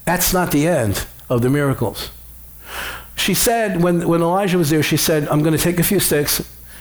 That's 0.05 0.33
not 0.33 0.51
the 0.51 0.67
end 0.67 1.05
of 1.29 1.41
the 1.41 1.49
miracles. 1.49 2.11
She 3.15 3.33
said, 3.33 3.81
when, 3.81 4.07
when 4.07 4.21
Elijah 4.21 4.57
was 4.57 4.69
there, 4.69 4.83
she 4.83 4.97
said, 4.97 5.27
I'm 5.27 5.41
going 5.43 5.55
to 5.55 5.63
take 5.63 5.79
a 5.79 5.83
few 5.83 5.99
sticks 5.99 6.39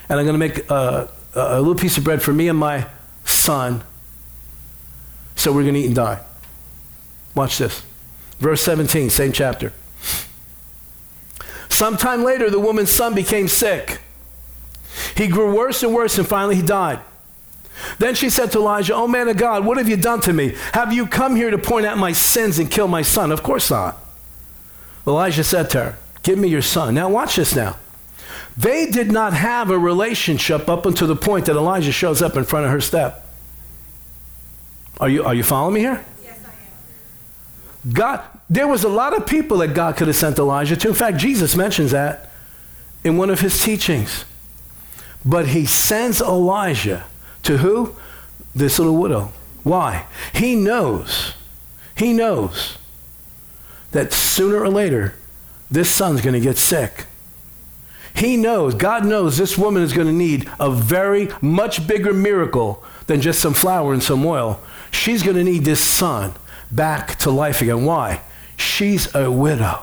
and 0.09 0.19
I'm 0.19 0.27
going 0.27 0.35
to 0.35 0.39
make 0.39 0.71
uh, 0.71 1.07
a, 1.35 1.41
a 1.41 1.59
little 1.59 1.75
piece 1.75 1.99
of 1.99 2.05
bread 2.05 2.23
for 2.23 2.33
me 2.33 2.49
and 2.49 2.59
my 2.59 2.87
son. 3.25 3.83
So 5.37 5.53
we're 5.53 5.63
going 5.63 5.75
to 5.75 5.81
eat 5.81 5.87
and 5.87 5.95
die. 5.95 6.21
Watch 7.35 7.59
this. 7.59 7.83
Verse 8.39 8.61
17, 8.63 9.11
same 9.11 9.33
chapter. 9.33 9.73
Sometime 11.69 12.23
later, 12.23 12.51
the 12.51 12.61
woman's 12.61 12.91
son 12.91 13.15
became 13.15 13.49
sick. 13.49 14.01
He 15.17 15.29
grew 15.29 15.55
worse 15.55 15.83
and 15.83 15.95
worse, 15.95 16.19
and 16.19 16.27
finally 16.27 16.57
he 16.57 16.63
died. 16.63 17.01
Then 17.99 18.15
she 18.15 18.31
said 18.31 18.53
to 18.53 18.59
Elijah, 18.59 18.95
Oh 18.95 19.09
man 19.09 19.29
of 19.29 19.37
God, 19.37 19.65
what 19.65 19.79
have 19.79 19.89
you 19.89 19.97
done 19.97 20.21
to 20.23 20.33
me? 20.33 20.55
Have 20.73 20.93
you 20.93 21.07
come 21.07 21.37
here 21.37 21.51
to 21.51 21.59
point 21.59 21.87
out 21.87 21.99
my 21.99 22.13
sins 22.13 22.59
and 22.59 22.71
kill 22.71 22.89
my 22.89 23.03
son? 23.03 23.33
Of 23.33 23.43
course 23.43 23.71
not. 23.71 23.99
Elijah 25.07 25.45
said 25.45 25.71
to 25.71 25.85
her, 25.85 25.99
Give 26.23 26.39
me 26.39 26.49
your 26.49 26.63
son. 26.63 26.95
Now, 26.95 27.09
watch 27.09 27.37
this 27.37 27.57
now. 27.57 27.77
They 28.57 28.87
did 28.87 29.11
not 29.11 29.33
have 29.33 29.71
a 29.71 29.79
relationship 29.79 30.69
up 30.69 30.87
until 30.87 31.09
the 31.09 31.17
point 31.17 31.47
that 31.47 31.57
Elijah 31.57 31.93
shows 31.93 32.23
up 32.23 32.37
in 32.37 32.45
front 32.45 32.67
of 32.67 32.73
her 32.73 32.81
step. 32.81 33.27
Are 35.01 35.09
you, 35.09 35.25
are 35.25 35.35
you 35.35 35.43
following 35.43 35.75
me 35.75 35.81
here? 35.81 36.05
Yes, 36.23 36.39
I 36.45 36.51
am. 36.51 37.93
God, 37.93 38.23
there 38.49 38.69
was 38.69 38.85
a 38.85 38.89
lot 38.89 39.17
of 39.17 39.27
people 39.27 39.59
that 39.59 39.75
God 39.75 39.97
could 39.97 40.07
have 40.07 40.17
sent 40.17 40.39
Elijah 40.39 40.77
to. 40.77 40.89
In 40.89 40.95
fact, 40.95 41.17
Jesus 41.17 41.57
mentions 41.57 41.91
that 41.93 42.31
in 43.03 43.17
one 43.17 43.31
of 43.31 43.41
his 43.41 43.61
teachings. 43.63 44.25
But 45.25 45.49
he 45.49 45.67
sends 45.67 46.21
Elijah 46.21 47.05
to 47.44 47.59
who? 47.59 47.96
This 48.55 48.78
little 48.78 48.96
widow. 48.96 49.33
Why? 49.62 50.07
He 50.35 50.55
knows, 50.55 51.35
he 51.94 52.12
knows 52.12 52.78
that 53.92 54.12
sooner 54.12 54.59
or 54.59 54.68
later, 54.68 55.14
this 55.70 55.90
son's 55.90 56.20
going 56.20 56.35
to 56.35 56.40
get 56.40 56.59
sick. 56.59 57.07
He 58.14 58.37
knows, 58.37 58.74
God 58.74 59.07
knows 59.07 59.38
this 59.38 59.57
woman 59.57 59.83
is 59.83 59.92
going 59.92 60.07
to 60.07 60.12
need 60.12 60.50
a 60.61 60.70
very 60.70 61.28
much 61.40 61.87
bigger 61.87 62.12
miracle 62.12 62.85
than 63.07 63.20
just 63.20 63.40
some 63.40 63.55
flour 63.55 63.92
and 63.92 64.02
some 64.02 64.24
oil. 64.26 64.61
She's 64.90 65.22
going 65.22 65.37
to 65.37 65.44
need 65.44 65.64
this 65.64 65.83
son 65.83 66.35
back 66.70 67.16
to 67.20 67.31
life 67.31 67.62
again. 67.62 67.85
Why? 67.85 68.20
She's 68.57 69.14
a 69.14 69.31
widow. 69.31 69.83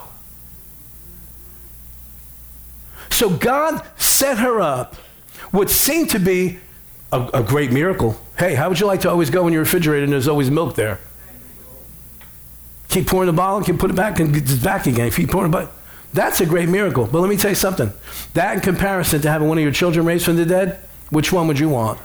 So 3.10 3.30
God 3.30 3.84
set 3.96 4.38
her 4.38 4.60
up 4.60 4.94
what 5.50 5.68
seemed 5.68 6.10
to 6.10 6.18
be 6.18 6.60
a, 7.12 7.30
a, 7.34 7.42
great 7.42 7.72
miracle. 7.72 8.16
Hey, 8.38 8.54
how 8.54 8.68
would 8.68 8.78
you 8.78 8.86
like 8.86 9.00
to 9.00 9.10
always 9.10 9.30
go 9.30 9.46
in 9.46 9.52
your 9.52 9.62
refrigerator 9.62 10.04
and 10.04 10.12
there's 10.12 10.28
always 10.28 10.50
milk 10.50 10.74
there? 10.76 11.00
Keep 12.88 13.06
pouring 13.06 13.26
the 13.26 13.32
bottle, 13.32 13.62
keep 13.62 13.78
put 13.78 13.90
it 13.90 13.96
back 13.96 14.18
and 14.20 14.34
it's 14.36 14.54
back 14.54 14.86
again. 14.86 15.10
Keep 15.10 15.30
pouring 15.30 15.52
it 15.52 15.56
back. 15.56 15.68
That's 16.12 16.40
a 16.40 16.46
great 16.46 16.68
miracle. 16.68 17.06
But 17.06 17.20
let 17.20 17.30
me 17.30 17.36
tell 17.36 17.50
you 17.50 17.56
something. 17.56 17.92
That 18.34 18.54
in 18.54 18.60
comparison 18.60 19.20
to 19.22 19.30
having 19.30 19.48
one 19.48 19.58
of 19.58 19.62
your 19.62 19.72
children 19.72 20.04
raised 20.04 20.24
from 20.24 20.36
the 20.36 20.44
dead, 20.44 20.80
which 21.10 21.32
one 21.32 21.46
would 21.46 21.58
you 21.58 21.68
want? 21.68 22.00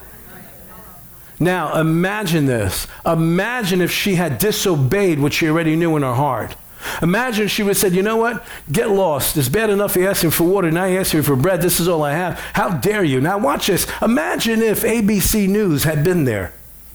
Now, 1.39 1.79
imagine 1.79 2.45
this. 2.45 2.87
Imagine 3.05 3.81
if 3.81 3.91
she 3.91 4.15
had 4.15 4.37
disobeyed 4.37 5.19
what 5.19 5.33
she 5.33 5.49
already 5.49 5.75
knew 5.75 5.95
in 5.97 6.03
her 6.03 6.13
heart. 6.13 6.55
Imagine 7.01 7.47
she 7.47 7.63
would 7.63 7.71
have 7.71 7.77
said, 7.77 7.93
You 7.93 8.03
know 8.03 8.17
what? 8.17 8.45
Get 8.71 8.89
lost. 8.89 9.37
It's 9.37 9.49
bad 9.49 9.69
enough 9.69 9.95
he 9.95 10.05
asked 10.05 10.23
him 10.23 10.31
for 10.31 10.43
water. 10.43 10.71
Now 10.71 10.85
he 10.85 10.97
asks 10.97 11.13
me 11.13 11.21
for 11.21 11.35
bread. 11.35 11.61
This 11.61 11.79
is 11.79 11.87
all 11.87 12.03
I 12.03 12.13
have. 12.13 12.39
How 12.53 12.69
dare 12.69 13.03
you? 13.03 13.21
Now, 13.21 13.37
watch 13.37 13.67
this. 13.67 13.87
Imagine 14.01 14.61
if 14.61 14.81
ABC 14.81 15.47
News 15.47 15.83
had 15.83 16.03
been 16.03 16.25
there. 16.25 16.53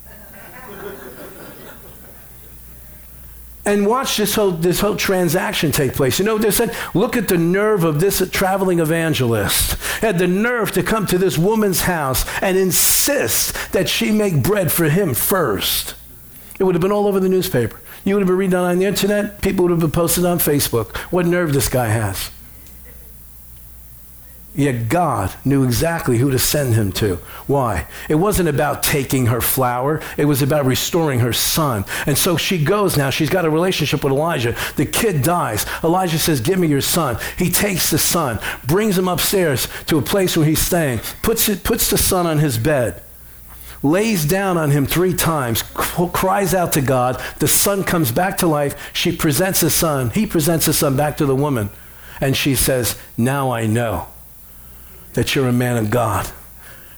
and 3.64 3.86
watch 3.86 4.16
this 4.16 4.34
whole, 4.34 4.50
this 4.52 4.80
whole 4.80 4.96
transaction 4.96 5.72
take 5.72 5.94
place. 5.94 6.18
You 6.18 6.24
know 6.24 6.34
what 6.34 6.42
they 6.42 6.50
said? 6.50 6.74
Look 6.94 7.16
at 7.16 7.28
the 7.28 7.38
nerve 7.38 7.84
of 7.84 8.00
this 8.00 8.28
traveling 8.30 8.80
evangelist. 8.80 9.72
Had 10.00 10.18
the 10.18 10.26
nerve 10.26 10.72
to 10.72 10.82
come 10.82 11.06
to 11.06 11.18
this 11.18 11.38
woman's 11.38 11.82
house 11.82 12.24
and 12.42 12.56
insist 12.56 13.72
that 13.72 13.88
she 13.88 14.10
make 14.10 14.42
bread 14.42 14.72
for 14.72 14.88
him 14.88 15.14
first. 15.14 15.94
It 16.58 16.64
would 16.64 16.74
have 16.74 16.82
been 16.82 16.92
all 16.92 17.06
over 17.06 17.20
the 17.20 17.28
newspaper. 17.28 17.80
You 18.04 18.14
would 18.14 18.22
have 18.22 18.28
been 18.28 18.36
reading 18.36 18.54
on 18.54 18.78
the 18.78 18.86
internet. 18.86 19.42
People 19.42 19.64
would 19.64 19.70
have 19.70 19.80
been 19.80 19.90
posted 19.90 20.24
on 20.24 20.38
Facebook. 20.38 20.96
What 21.12 21.26
nerve 21.26 21.52
this 21.52 21.68
guy 21.68 21.86
has. 21.86 22.30
Yet 24.52 24.88
God 24.88 25.32
knew 25.44 25.62
exactly 25.62 26.18
who 26.18 26.30
to 26.32 26.38
send 26.38 26.74
him 26.74 26.90
to. 26.92 27.16
Why? 27.46 27.86
It 28.08 28.16
wasn't 28.16 28.48
about 28.48 28.82
taking 28.82 29.26
her 29.26 29.40
flour, 29.40 30.02
it 30.16 30.24
was 30.24 30.42
about 30.42 30.66
restoring 30.66 31.20
her 31.20 31.32
son. 31.32 31.84
And 32.04 32.18
so 32.18 32.36
she 32.36 32.62
goes 32.62 32.96
now. 32.96 33.10
She's 33.10 33.30
got 33.30 33.44
a 33.44 33.50
relationship 33.50 34.02
with 34.02 34.12
Elijah. 34.12 34.56
The 34.74 34.86
kid 34.86 35.22
dies. 35.22 35.66
Elijah 35.84 36.18
says, 36.18 36.40
Give 36.40 36.58
me 36.58 36.66
your 36.66 36.80
son. 36.80 37.18
He 37.38 37.48
takes 37.48 37.90
the 37.90 37.98
son, 37.98 38.40
brings 38.66 38.98
him 38.98 39.06
upstairs 39.06 39.68
to 39.86 39.98
a 39.98 40.02
place 40.02 40.36
where 40.36 40.46
he's 40.46 40.64
staying, 40.64 41.00
puts, 41.22 41.48
it, 41.48 41.62
puts 41.62 41.88
the 41.88 41.98
son 41.98 42.26
on 42.26 42.38
his 42.38 42.58
bed 42.58 43.02
lays 43.82 44.24
down 44.24 44.56
on 44.56 44.70
him 44.70 44.86
three 44.86 45.14
times, 45.14 45.62
cries 45.62 46.54
out 46.54 46.72
to 46.74 46.80
God. 46.80 47.20
The 47.38 47.48
son 47.48 47.84
comes 47.84 48.12
back 48.12 48.38
to 48.38 48.46
life. 48.46 48.90
She 48.92 49.16
presents 49.16 49.60
the 49.60 49.70
son. 49.70 50.10
He 50.10 50.26
presents 50.26 50.66
the 50.66 50.72
son 50.72 50.96
back 50.96 51.16
to 51.18 51.26
the 51.26 51.36
woman. 51.36 51.70
And 52.20 52.36
she 52.36 52.54
says, 52.54 52.98
Now 53.16 53.50
I 53.50 53.66
know 53.66 54.08
that 55.14 55.34
you're 55.34 55.48
a 55.48 55.52
man 55.52 55.76
of 55.76 55.90
God. 55.90 56.30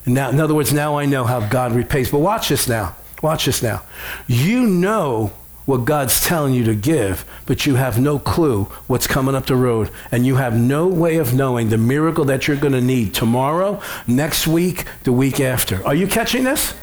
Now, 0.04 0.30
in 0.30 0.40
other 0.40 0.54
words, 0.54 0.72
now 0.72 0.98
I 0.98 1.06
know 1.06 1.24
how 1.24 1.46
God 1.48 1.72
repays. 1.72 2.10
But 2.10 2.18
watch 2.18 2.48
this 2.48 2.68
now. 2.68 2.96
Watch 3.22 3.44
this 3.44 3.62
now. 3.62 3.82
You 4.26 4.66
know 4.66 5.32
what 5.64 5.84
God's 5.84 6.20
telling 6.20 6.54
you 6.54 6.64
to 6.64 6.74
give, 6.74 7.24
but 7.46 7.66
you 7.66 7.76
have 7.76 8.00
no 8.00 8.18
clue 8.18 8.64
what's 8.86 9.06
coming 9.06 9.34
up 9.34 9.46
the 9.46 9.56
road. 9.56 9.90
And 10.10 10.26
you 10.26 10.36
have 10.36 10.56
no 10.56 10.86
way 10.86 11.16
of 11.16 11.34
knowing 11.34 11.68
the 11.68 11.78
miracle 11.78 12.24
that 12.26 12.48
you're 12.48 12.56
going 12.56 12.72
to 12.72 12.80
need 12.80 13.14
tomorrow, 13.14 13.80
next 14.06 14.46
week, 14.46 14.86
the 15.04 15.12
week 15.12 15.40
after. 15.40 15.84
Are 15.86 15.94
you 15.94 16.06
catching 16.06 16.44
this? 16.44 16.74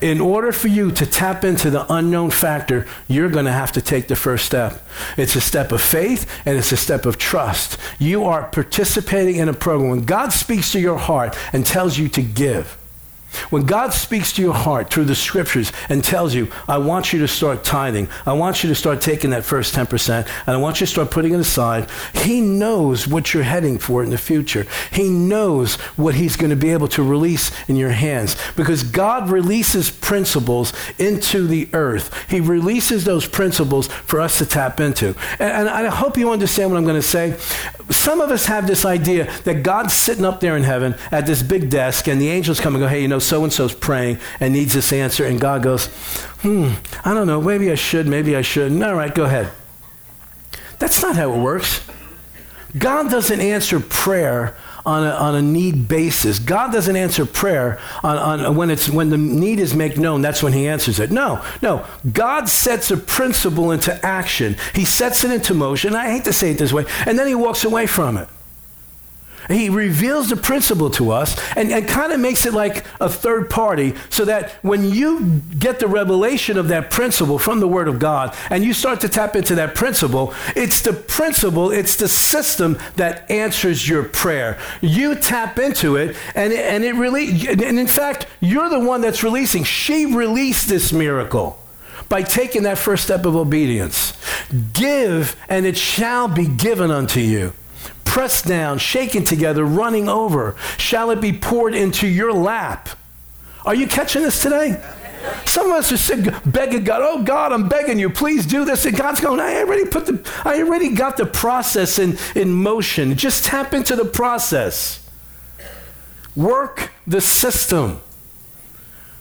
in 0.00 0.20
order 0.20 0.52
for 0.52 0.68
you 0.68 0.90
to 0.92 1.06
tap 1.06 1.44
into 1.44 1.70
the 1.70 1.90
unknown 1.90 2.30
factor, 2.30 2.86
you're 3.08 3.30
going 3.30 3.46
to 3.46 3.52
have 3.52 3.72
to 3.72 3.80
take 3.80 4.06
the 4.06 4.14
first 4.14 4.44
step. 4.44 4.86
It's 5.16 5.34
a 5.34 5.40
step 5.40 5.72
of 5.72 5.80
faith 5.80 6.30
and 6.44 6.58
it's 6.58 6.72
a 6.72 6.76
step 6.76 7.06
of 7.06 7.16
trust. 7.16 7.78
You 7.98 8.24
are 8.24 8.46
participating 8.48 9.36
in 9.36 9.48
a 9.48 9.54
program. 9.54 9.88
When 9.88 10.04
God 10.04 10.32
speaks 10.34 10.72
to 10.72 10.78
your 10.78 10.98
heart 10.98 11.38
and 11.54 11.64
tells 11.64 11.96
you 11.96 12.08
to 12.10 12.22
give, 12.22 12.76
When 13.50 13.64
God 13.64 13.92
speaks 13.92 14.32
to 14.32 14.42
your 14.42 14.54
heart 14.54 14.90
through 14.90 15.06
the 15.06 15.14
scriptures 15.14 15.72
and 15.88 16.02
tells 16.02 16.34
you, 16.34 16.50
I 16.68 16.78
want 16.78 17.12
you 17.12 17.20
to 17.20 17.28
start 17.28 17.64
tithing, 17.64 18.08
I 18.26 18.32
want 18.32 18.62
you 18.62 18.68
to 18.68 18.74
start 18.74 19.00
taking 19.00 19.30
that 19.30 19.44
first 19.44 19.74
10%, 19.74 20.28
and 20.46 20.48
I 20.48 20.56
want 20.56 20.80
you 20.80 20.86
to 20.86 20.92
start 20.92 21.10
putting 21.10 21.34
it 21.34 21.40
aside, 21.40 21.88
He 22.14 22.40
knows 22.40 23.06
what 23.06 23.34
you're 23.34 23.42
heading 23.42 23.78
for 23.78 24.02
in 24.02 24.10
the 24.10 24.18
future. 24.18 24.66
He 24.90 25.08
knows 25.08 25.74
what 25.96 26.14
He's 26.14 26.36
going 26.36 26.50
to 26.50 26.56
be 26.56 26.70
able 26.70 26.88
to 26.88 27.02
release 27.02 27.50
in 27.68 27.76
your 27.76 27.90
hands 27.90 28.36
because 28.56 28.82
God 28.82 29.30
releases 29.30 29.90
principles 29.90 30.72
into 30.98 31.46
the 31.46 31.68
earth. 31.72 32.12
He 32.28 32.40
releases 32.40 33.04
those 33.04 33.26
principles 33.26 33.88
for 33.88 34.20
us 34.20 34.38
to 34.38 34.46
tap 34.46 34.80
into. 34.80 35.14
And, 35.38 35.68
and 35.68 35.68
I 35.68 35.88
hope 35.88 36.16
you 36.16 36.30
understand 36.30 36.70
what 36.70 36.78
I'm 36.78 36.84
going 36.84 37.00
to 37.00 37.02
say. 37.02 37.36
Some 37.90 38.20
of 38.20 38.30
us 38.30 38.46
have 38.46 38.66
this 38.66 38.84
idea 38.84 39.30
that 39.44 39.62
God's 39.62 39.94
sitting 39.94 40.24
up 40.24 40.40
there 40.40 40.56
in 40.56 40.62
heaven 40.62 40.94
at 41.10 41.26
this 41.26 41.42
big 41.42 41.70
desk, 41.70 42.08
and 42.08 42.20
the 42.20 42.28
angels 42.28 42.60
come 42.60 42.74
and 42.74 42.82
go, 42.82 42.88
Hey, 42.88 43.02
you 43.02 43.08
know, 43.08 43.18
so 43.24 43.42
and 43.42 43.52
so's 43.52 43.74
praying 43.74 44.18
and 44.40 44.52
needs 44.52 44.74
this 44.74 44.92
answer. 44.92 45.24
And 45.24 45.40
God 45.40 45.62
goes, 45.62 45.86
Hmm, 46.42 46.72
I 47.04 47.14
don't 47.14 47.26
know. 47.26 47.40
Maybe 47.40 47.70
I 47.70 47.74
should, 47.74 48.06
maybe 48.06 48.36
I 48.36 48.42
shouldn't. 48.42 48.82
All 48.82 48.94
right, 48.94 49.14
go 49.14 49.24
ahead. 49.24 49.50
That's 50.78 51.02
not 51.02 51.16
how 51.16 51.32
it 51.32 51.38
works. 51.38 51.86
God 52.76 53.10
doesn't 53.10 53.40
answer 53.40 53.78
prayer 53.80 54.56
on 54.84 55.04
a, 55.04 55.10
on 55.10 55.34
a 55.34 55.42
need 55.42 55.88
basis. 55.88 56.38
God 56.38 56.72
doesn't 56.72 56.96
answer 56.96 57.24
prayer 57.24 57.78
on, 58.02 58.18
on 58.18 58.56
when, 58.56 58.70
it's, 58.70 58.88
when 58.88 59.10
the 59.10 59.16
need 59.16 59.60
is 59.60 59.74
made 59.74 59.98
known, 59.98 60.22
that's 60.22 60.42
when 60.42 60.52
he 60.52 60.66
answers 60.66 60.98
it. 61.00 61.10
No, 61.10 61.42
no. 61.62 61.86
God 62.12 62.48
sets 62.48 62.90
a 62.90 62.96
principle 62.96 63.70
into 63.70 64.04
action. 64.04 64.56
He 64.74 64.84
sets 64.84 65.24
it 65.24 65.30
into 65.30 65.54
motion. 65.54 65.94
I 65.94 66.10
hate 66.10 66.24
to 66.24 66.32
say 66.32 66.50
it 66.50 66.58
this 66.58 66.72
way. 66.72 66.84
And 67.06 67.18
then 67.18 67.26
he 67.26 67.34
walks 67.34 67.64
away 67.64 67.86
from 67.86 68.18
it. 68.18 68.28
He 69.48 69.68
reveals 69.68 70.30
the 70.30 70.36
principle 70.36 70.90
to 70.90 71.10
us 71.10 71.36
and, 71.56 71.70
and 71.70 71.86
kind 71.86 72.12
of 72.12 72.20
makes 72.20 72.46
it 72.46 72.54
like 72.54 72.84
a 73.00 73.08
third 73.08 73.50
party 73.50 73.94
so 74.10 74.24
that 74.24 74.52
when 74.62 74.90
you 74.90 75.42
get 75.58 75.80
the 75.80 75.86
revelation 75.86 76.56
of 76.56 76.68
that 76.68 76.90
principle 76.90 77.38
from 77.38 77.60
the 77.60 77.68
Word 77.68 77.88
of 77.88 77.98
God 77.98 78.34
and 78.50 78.64
you 78.64 78.72
start 78.72 79.00
to 79.00 79.08
tap 79.08 79.36
into 79.36 79.54
that 79.56 79.74
principle, 79.74 80.34
it's 80.56 80.80
the 80.82 80.92
principle, 80.92 81.70
it's 81.70 81.96
the 81.96 82.08
system 82.08 82.78
that 82.96 83.30
answers 83.30 83.88
your 83.88 84.02
prayer. 84.04 84.58
You 84.80 85.14
tap 85.14 85.58
into 85.58 85.96
it 85.96 86.16
and, 86.34 86.52
and 86.52 86.84
it 86.84 86.94
really, 86.94 87.48
and 87.48 87.78
in 87.78 87.86
fact, 87.86 88.26
you're 88.40 88.68
the 88.68 88.80
one 88.80 89.00
that's 89.00 89.22
releasing. 89.22 89.64
She 89.64 90.06
released 90.06 90.68
this 90.68 90.92
miracle 90.92 91.58
by 92.08 92.22
taking 92.22 92.64
that 92.64 92.78
first 92.78 93.04
step 93.04 93.24
of 93.24 93.36
obedience. 93.36 94.12
Give 94.72 95.36
and 95.48 95.66
it 95.66 95.76
shall 95.76 96.28
be 96.28 96.46
given 96.46 96.90
unto 96.90 97.20
you 97.20 97.52
pressed 98.04 98.46
down, 98.46 98.78
shaken 98.78 99.24
together, 99.24 99.64
running 99.64 100.08
over, 100.08 100.56
shall 100.78 101.10
it 101.10 101.20
be 101.20 101.32
poured 101.32 101.74
into 101.74 102.06
your 102.06 102.32
lap. 102.32 102.88
Are 103.64 103.74
you 103.74 103.86
catching 103.86 104.22
this 104.22 104.38
today? 104.38 104.82
Some 105.46 105.70
of 105.70 105.72
us 105.72 105.90
are 105.90 105.96
sitting, 105.96 106.34
begging 106.44 106.84
God, 106.84 107.00
oh 107.02 107.22
God, 107.22 107.52
I'm 107.52 107.68
begging 107.68 107.98
you, 107.98 108.10
please 108.10 108.46
do 108.46 108.64
this. 108.64 108.84
And 108.84 108.96
God's 108.96 109.20
going, 109.20 109.40
I 109.40 109.56
already 109.56 109.86
put 109.86 110.06
the, 110.06 110.22
I 110.44 110.62
already 110.62 110.94
got 110.94 111.16
the 111.16 111.26
process 111.26 111.98
in, 111.98 112.18
in 112.34 112.52
motion. 112.52 113.16
Just 113.16 113.44
tap 113.44 113.72
into 113.72 113.96
the 113.96 114.04
process. 114.04 115.08
Work 116.36 116.92
the 117.06 117.20
system 117.20 118.00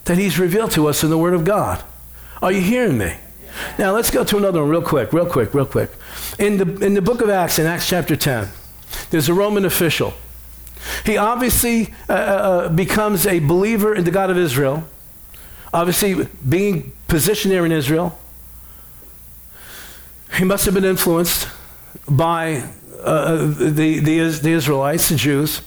that 0.06 0.17
He's 0.17 0.38
revealed 0.38 0.72
to 0.72 0.88
us 0.88 1.04
in 1.04 1.10
the 1.10 1.17
Word 1.17 1.34
of 1.34 1.46
God. 1.46 1.84
Are 2.41 2.52
you 2.52 2.62
hearing 2.62 2.98
me? 2.98 3.15
Now 3.78 3.93
let's 3.93 4.12
go 4.12 4.24
to 4.24 4.38
another 4.38 4.62
one 4.62 4.69
real 4.69 4.82
quick, 4.82 5.13
real 5.13 5.26
quick, 5.26 5.54
real 5.54 5.65
quick. 5.65 5.91
In 6.39 6.58
the, 6.58 6.86
in 6.86 6.93
the 6.96 7.02
book 7.02 7.22
of 7.22 7.30
Acts, 7.30 7.60
in 7.60 7.67
Acts 7.67 7.88
chapter 7.88 8.15
10, 8.15 8.50
there's 9.10 9.29
a 9.29 9.34
Roman 9.34 9.65
official. 9.65 10.13
He 11.06 11.17
obviously 11.17 11.93
uh, 12.10 12.13
uh, 12.13 12.15
uh, 12.15 12.69
becomes 12.69 13.25
a 13.25 13.39
believer 13.39 13.93
in 13.95 14.03
the 14.03 14.12
God 14.12 14.29
of 14.29 14.38
Israel, 14.38 14.84
obviously 15.73 16.27
being 16.47 16.91
positioned 17.08 17.51
there 17.51 17.65
in 17.65 17.71
Israel. 17.71 18.19
He 20.38 20.43
must 20.43 20.65
have 20.65 20.73
been 20.73 20.86
influenced 20.86 21.47
by 22.10 22.63
uh, 22.99 23.06
uh 23.06 23.36
the, 23.47 23.99
the, 23.99 24.29
the 24.29 24.51
Israelites, 24.51 25.10
the 25.10 25.15
Jews. 25.15 25.62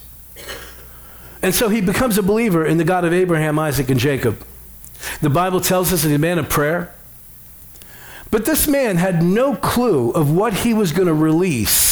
And 1.43 1.55
so 1.55 1.69
he 1.69 1.81
becomes 1.81 2.19
a 2.19 2.23
believer 2.23 2.65
in 2.65 2.79
the 2.79 2.85
God 2.85 3.05
of 3.05 3.13
Abraham, 3.13 3.59
Isaac, 3.59 3.89
and 3.89 4.01
Jacob. 4.01 4.45
The 5.21 5.31
Bible 5.31 5.61
tells 5.61 5.93
us 5.93 6.03
that 6.03 6.09
he's 6.09 6.17
a 6.17 6.19
man 6.19 6.39
of 6.39 6.49
prayer. 6.49 6.93
But 8.31 8.45
this 8.45 8.67
man 8.67 8.97
had 8.97 9.23
no 9.23 9.55
clue 9.55 10.11
of 10.11 10.35
what 10.35 10.53
he 10.53 10.75
was 10.75 10.93
going 10.93 11.07
to 11.07 11.15
release 11.15 11.86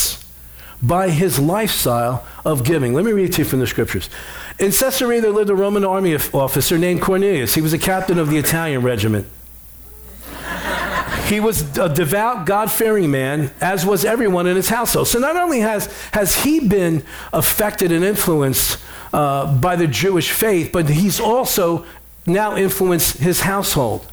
by 0.86 1.10
his 1.10 1.38
lifestyle 1.38 2.26
of 2.44 2.64
giving. 2.64 2.94
Let 2.94 3.04
me 3.04 3.12
read 3.12 3.32
to 3.34 3.42
you 3.42 3.44
from 3.44 3.60
the 3.60 3.66
scriptures. 3.66 4.10
In 4.58 4.70
Caesarea, 4.70 5.20
there 5.20 5.30
lived 5.30 5.50
a 5.50 5.54
Roman 5.54 5.84
army 5.84 6.14
officer 6.14 6.78
named 6.78 7.02
Cornelius. 7.02 7.54
He 7.54 7.60
was 7.60 7.72
a 7.72 7.78
captain 7.78 8.18
of 8.18 8.30
the 8.30 8.36
Italian 8.36 8.82
regiment. 8.82 9.26
he 11.26 11.40
was 11.40 11.76
a 11.78 11.92
devout, 11.92 12.46
God 12.46 12.70
fearing 12.70 13.10
man, 13.10 13.50
as 13.60 13.84
was 13.84 14.04
everyone 14.04 14.46
in 14.46 14.56
his 14.56 14.68
household. 14.68 15.08
So 15.08 15.18
not 15.18 15.36
only 15.36 15.60
has, 15.60 15.86
has 16.12 16.44
he 16.44 16.60
been 16.60 17.02
affected 17.32 17.90
and 17.90 18.04
influenced 18.04 18.78
uh, 19.12 19.52
by 19.56 19.76
the 19.76 19.86
Jewish 19.86 20.30
faith, 20.30 20.70
but 20.72 20.88
he's 20.88 21.18
also 21.18 21.84
now 22.26 22.56
influenced 22.56 23.18
his 23.18 23.40
household. 23.40 24.06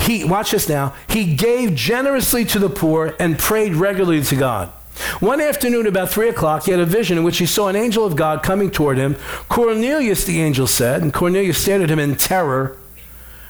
He, 0.00 0.24
watch 0.24 0.50
this 0.50 0.68
now, 0.68 0.94
he 1.08 1.34
gave 1.34 1.74
generously 1.74 2.44
to 2.46 2.58
the 2.58 2.68
poor 2.68 3.14
and 3.20 3.38
prayed 3.38 3.74
regularly 3.74 4.22
to 4.22 4.36
God. 4.36 4.72
One 5.20 5.40
afternoon, 5.40 5.86
about 5.86 6.10
three 6.10 6.28
o'clock, 6.28 6.64
he 6.64 6.70
had 6.70 6.80
a 6.80 6.86
vision 6.86 7.18
in 7.18 7.24
which 7.24 7.38
he 7.38 7.46
saw 7.46 7.68
an 7.68 7.76
angel 7.76 8.04
of 8.04 8.16
God 8.16 8.42
coming 8.42 8.70
toward 8.70 8.98
him. 8.98 9.16
Cornelius, 9.48 10.24
the 10.24 10.40
angel 10.40 10.66
said, 10.66 11.02
and 11.02 11.12
Cornelius 11.12 11.58
stared 11.58 11.82
at 11.82 11.90
him 11.90 11.98
in 11.98 12.16
terror. 12.16 12.76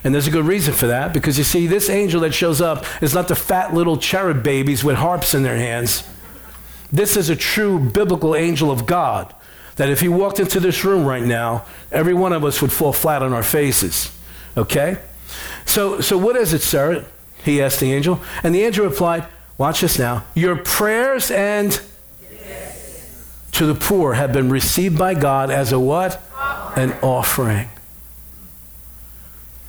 And 0.02 0.14
there's 0.14 0.26
a 0.26 0.30
good 0.30 0.46
reason 0.46 0.72
for 0.72 0.86
that, 0.86 1.12
because 1.12 1.36
you 1.36 1.44
see, 1.44 1.66
this 1.66 1.90
angel 1.90 2.22
that 2.22 2.32
shows 2.32 2.60
up 2.60 2.84
is 3.02 3.14
not 3.14 3.28
the 3.28 3.34
fat 3.34 3.74
little 3.74 3.98
cherub 3.98 4.42
babies 4.42 4.82
with 4.82 4.96
harps 4.96 5.34
in 5.34 5.42
their 5.42 5.56
hands. 5.56 6.08
This 6.90 7.16
is 7.16 7.28
a 7.28 7.36
true 7.36 7.78
biblical 7.78 8.34
angel 8.34 8.70
of 8.70 8.86
God. 8.86 9.34
That 9.76 9.90
if 9.90 10.00
he 10.00 10.08
walked 10.08 10.40
into 10.40 10.60
this 10.60 10.84
room 10.84 11.04
right 11.04 11.22
now, 11.22 11.64
every 11.92 12.14
one 12.14 12.32
of 12.32 12.44
us 12.44 12.60
would 12.60 12.72
fall 12.72 12.92
flat 12.92 13.22
on 13.22 13.32
our 13.32 13.42
faces. 13.42 14.16
Okay? 14.56 14.98
So, 15.64 16.00
so 16.00 16.18
what 16.18 16.36
is 16.36 16.52
it, 16.52 16.62
sir? 16.62 17.04
He 17.44 17.62
asked 17.62 17.80
the 17.80 17.92
angel. 17.92 18.20
And 18.42 18.54
the 18.54 18.62
angel 18.62 18.84
replied, 18.84 19.26
Watch 19.60 19.82
this 19.82 19.98
now. 19.98 20.24
Your 20.34 20.56
prayers 20.56 21.30
and 21.30 21.78
to 23.52 23.66
the 23.66 23.74
poor 23.74 24.14
have 24.14 24.32
been 24.32 24.48
received 24.48 24.96
by 24.96 25.12
God 25.12 25.50
as 25.50 25.70
a 25.70 25.78
what? 25.78 26.18
An 26.76 26.96
offering. 27.02 27.68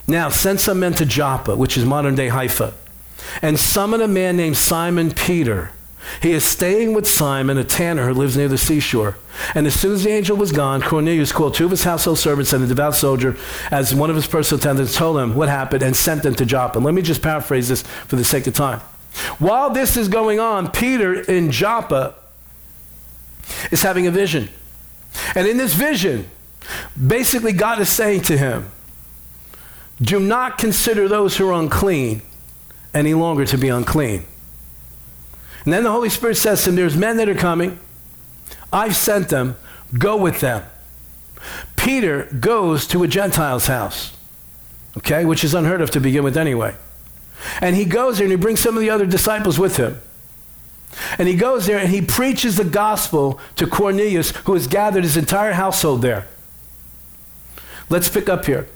Now, 0.07 0.29
send 0.29 0.61
some 0.61 0.79
men 0.79 0.93
to 0.93 1.05
Joppa, 1.05 1.57
which 1.57 1.75
is 1.75 1.83
modern 1.83 2.15
day 2.15 2.29
Haifa, 2.29 2.73
and 3.41 3.59
summon 3.59 3.99
a 3.99 4.07
man 4.07 4.37
named 4.37 4.55
Simon 4.55 5.11
Peter. 5.11 5.71
He 6.21 6.31
is 6.31 6.45
staying 6.45 6.93
with 6.93 7.05
Simon, 7.05 7.57
a 7.57 7.65
tanner 7.65 8.07
who 8.07 8.13
lives 8.13 8.37
near 8.37 8.47
the 8.47 8.57
seashore. 8.57 9.17
And 9.53 9.67
as 9.67 9.77
soon 9.77 9.91
as 9.91 10.05
the 10.05 10.11
angel 10.11 10.37
was 10.37 10.53
gone, 10.53 10.81
Cornelius 10.81 11.33
called 11.33 11.53
two 11.53 11.65
of 11.65 11.71
his 11.71 11.83
household 11.83 12.17
servants 12.17 12.53
and 12.53 12.63
a 12.63 12.67
devout 12.67 12.95
soldier 12.95 13.35
as 13.71 13.93
one 13.93 14.09
of 14.09 14.15
his 14.15 14.25
personal 14.25 14.57
attendants, 14.57 14.95
told 14.95 15.17
him 15.17 15.35
what 15.35 15.49
happened, 15.49 15.83
and 15.83 15.97
sent 15.97 16.23
them 16.23 16.35
to 16.35 16.45
Joppa. 16.45 16.79
Let 16.79 16.93
me 16.93 17.01
just 17.01 17.21
paraphrase 17.21 17.67
this 17.67 17.81
for 17.81 18.15
the 18.15 18.23
sake 18.23 18.47
of 18.47 18.53
time. 18.53 18.79
While 19.39 19.71
this 19.71 19.97
is 19.97 20.07
going 20.07 20.39
on, 20.39 20.71
Peter 20.71 21.19
in 21.19 21.51
Joppa 21.51 22.15
is 23.71 23.81
having 23.81 24.07
a 24.07 24.11
vision. 24.11 24.49
And 25.35 25.47
in 25.47 25.57
this 25.57 25.73
vision, 25.73 26.29
basically, 27.07 27.53
God 27.53 27.79
is 27.79 27.89
saying 27.89 28.21
to 28.21 28.37
him, 28.37 28.71
Do 30.01 30.19
not 30.19 30.57
consider 30.57 31.07
those 31.07 31.37
who 31.37 31.49
are 31.49 31.53
unclean 31.53 32.21
any 32.93 33.13
longer 33.13 33.45
to 33.45 33.57
be 33.57 33.69
unclean. 33.69 34.25
And 35.63 35.73
then 35.73 35.83
the 35.83 35.91
Holy 35.91 36.09
Spirit 36.09 36.37
says 36.37 36.63
to 36.63 36.69
him, 36.69 36.75
There's 36.75 36.97
men 36.97 37.17
that 37.17 37.29
are 37.29 37.35
coming. 37.35 37.79
I've 38.71 38.95
sent 38.95 39.29
them. 39.29 39.57
Go 39.97 40.15
with 40.15 40.39
them. 40.39 40.63
Peter 41.75 42.25
goes 42.39 42.87
to 42.87 43.03
a 43.03 43.07
Gentile's 43.07 43.67
house, 43.67 44.15
okay, 44.97 45.25
which 45.25 45.43
is 45.43 45.53
unheard 45.53 45.81
of 45.81 45.89
to 45.91 45.99
begin 45.99 46.23
with 46.23 46.37
anyway. 46.37 46.75
And 47.59 47.75
he 47.75 47.85
goes 47.85 48.17
there 48.17 48.25
and 48.25 48.31
he 48.31 48.37
brings 48.37 48.59
some 48.59 48.75
of 48.75 48.81
the 48.81 48.89
other 48.89 49.05
disciples 49.05 49.59
with 49.59 49.77
him. 49.77 49.99
And 51.17 51.27
he 51.27 51.35
goes 51.35 51.65
there 51.65 51.77
and 51.77 51.89
he 51.89 52.01
preaches 52.01 52.57
the 52.57 52.65
gospel 52.65 53.39
to 53.55 53.65
Cornelius, 53.65 54.31
who 54.31 54.53
has 54.53 54.67
gathered 54.67 55.03
his 55.03 55.17
entire 55.17 55.53
household 55.53 56.01
there. 56.01 56.27
Let's 57.89 58.09
pick 58.09 58.29
up 58.29 58.45
here. 58.45 58.67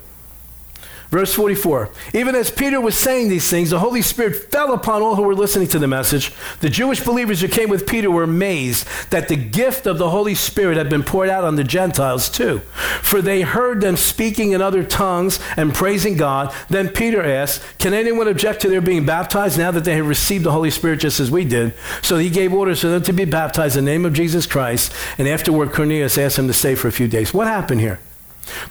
Verse 1.10 1.32
44 1.34 1.90
Even 2.14 2.34
as 2.34 2.50
Peter 2.50 2.80
was 2.80 2.98
saying 2.98 3.28
these 3.28 3.48
things, 3.48 3.70
the 3.70 3.78
Holy 3.78 4.02
Spirit 4.02 4.50
fell 4.50 4.72
upon 4.72 5.02
all 5.02 5.14
who 5.14 5.22
were 5.22 5.34
listening 5.34 5.68
to 5.68 5.78
the 5.78 5.86
message. 5.86 6.32
The 6.60 6.68
Jewish 6.68 7.04
believers 7.04 7.40
who 7.40 7.48
came 7.48 7.68
with 7.68 7.86
Peter 7.86 8.10
were 8.10 8.24
amazed 8.24 8.86
that 9.10 9.28
the 9.28 9.36
gift 9.36 9.86
of 9.86 9.98
the 9.98 10.10
Holy 10.10 10.34
Spirit 10.34 10.76
had 10.76 10.90
been 10.90 11.02
poured 11.02 11.28
out 11.28 11.44
on 11.44 11.56
the 11.56 11.64
Gentiles 11.64 12.28
too. 12.28 12.58
For 13.02 13.22
they 13.22 13.42
heard 13.42 13.80
them 13.80 13.96
speaking 13.96 14.52
in 14.52 14.60
other 14.60 14.82
tongues 14.82 15.38
and 15.56 15.74
praising 15.74 16.16
God. 16.16 16.52
Then 16.68 16.88
Peter 16.88 17.22
asked, 17.22 17.62
Can 17.78 17.94
anyone 17.94 18.28
object 18.28 18.62
to 18.62 18.68
their 18.68 18.80
being 18.80 19.06
baptized 19.06 19.58
now 19.58 19.70
that 19.70 19.84
they 19.84 19.96
have 19.96 20.08
received 20.08 20.44
the 20.44 20.52
Holy 20.52 20.70
Spirit 20.70 21.00
just 21.00 21.20
as 21.20 21.30
we 21.30 21.44
did? 21.44 21.74
So 22.02 22.18
he 22.18 22.30
gave 22.30 22.52
orders 22.52 22.80
for 22.80 22.88
them 22.88 23.02
to 23.02 23.12
be 23.12 23.24
baptized 23.24 23.76
in 23.76 23.84
the 23.84 23.90
name 23.90 24.04
of 24.04 24.12
Jesus 24.12 24.46
Christ. 24.46 24.92
And 25.18 25.28
afterward, 25.28 25.72
Cornelius 25.72 26.18
asked 26.18 26.38
him 26.38 26.48
to 26.48 26.52
stay 26.52 26.74
for 26.74 26.88
a 26.88 26.92
few 26.92 27.08
days. 27.08 27.32
What 27.32 27.46
happened 27.46 27.80
here? 27.80 28.00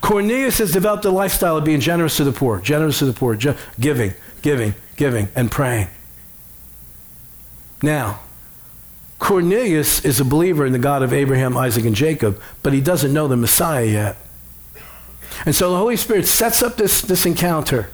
Cornelius 0.01 0.59
has 0.59 0.71
developed 0.71 1.05
a 1.05 1.11
lifestyle 1.11 1.57
of 1.57 1.63
being 1.63 1.79
generous 1.79 2.17
to 2.17 2.23
the 2.23 2.31
poor, 2.31 2.59
generous 2.59 2.99
to 2.99 3.05
the 3.05 3.13
poor, 3.13 3.35
ge- 3.35 3.55
giving, 3.79 4.13
giving, 4.41 4.73
giving, 4.95 5.27
and 5.35 5.51
praying. 5.51 5.87
Now, 7.81 8.21
Cornelius 9.19 10.03
is 10.05 10.19
a 10.19 10.25
believer 10.25 10.65
in 10.65 10.73
the 10.73 10.79
God 10.79 11.03
of 11.03 11.13
Abraham, 11.13 11.57
Isaac, 11.57 11.85
and 11.85 11.95
Jacob, 11.95 12.41
but 12.63 12.73
he 12.73 12.81
doesn't 12.81 13.13
know 13.13 13.27
the 13.27 13.37
Messiah 13.37 13.85
yet. 13.85 14.17
And 15.45 15.55
so 15.55 15.71
the 15.71 15.77
Holy 15.77 15.97
Spirit 15.97 16.27
sets 16.27 16.61
up 16.61 16.77
this, 16.77 17.01
this 17.01 17.25
encounter 17.25 17.89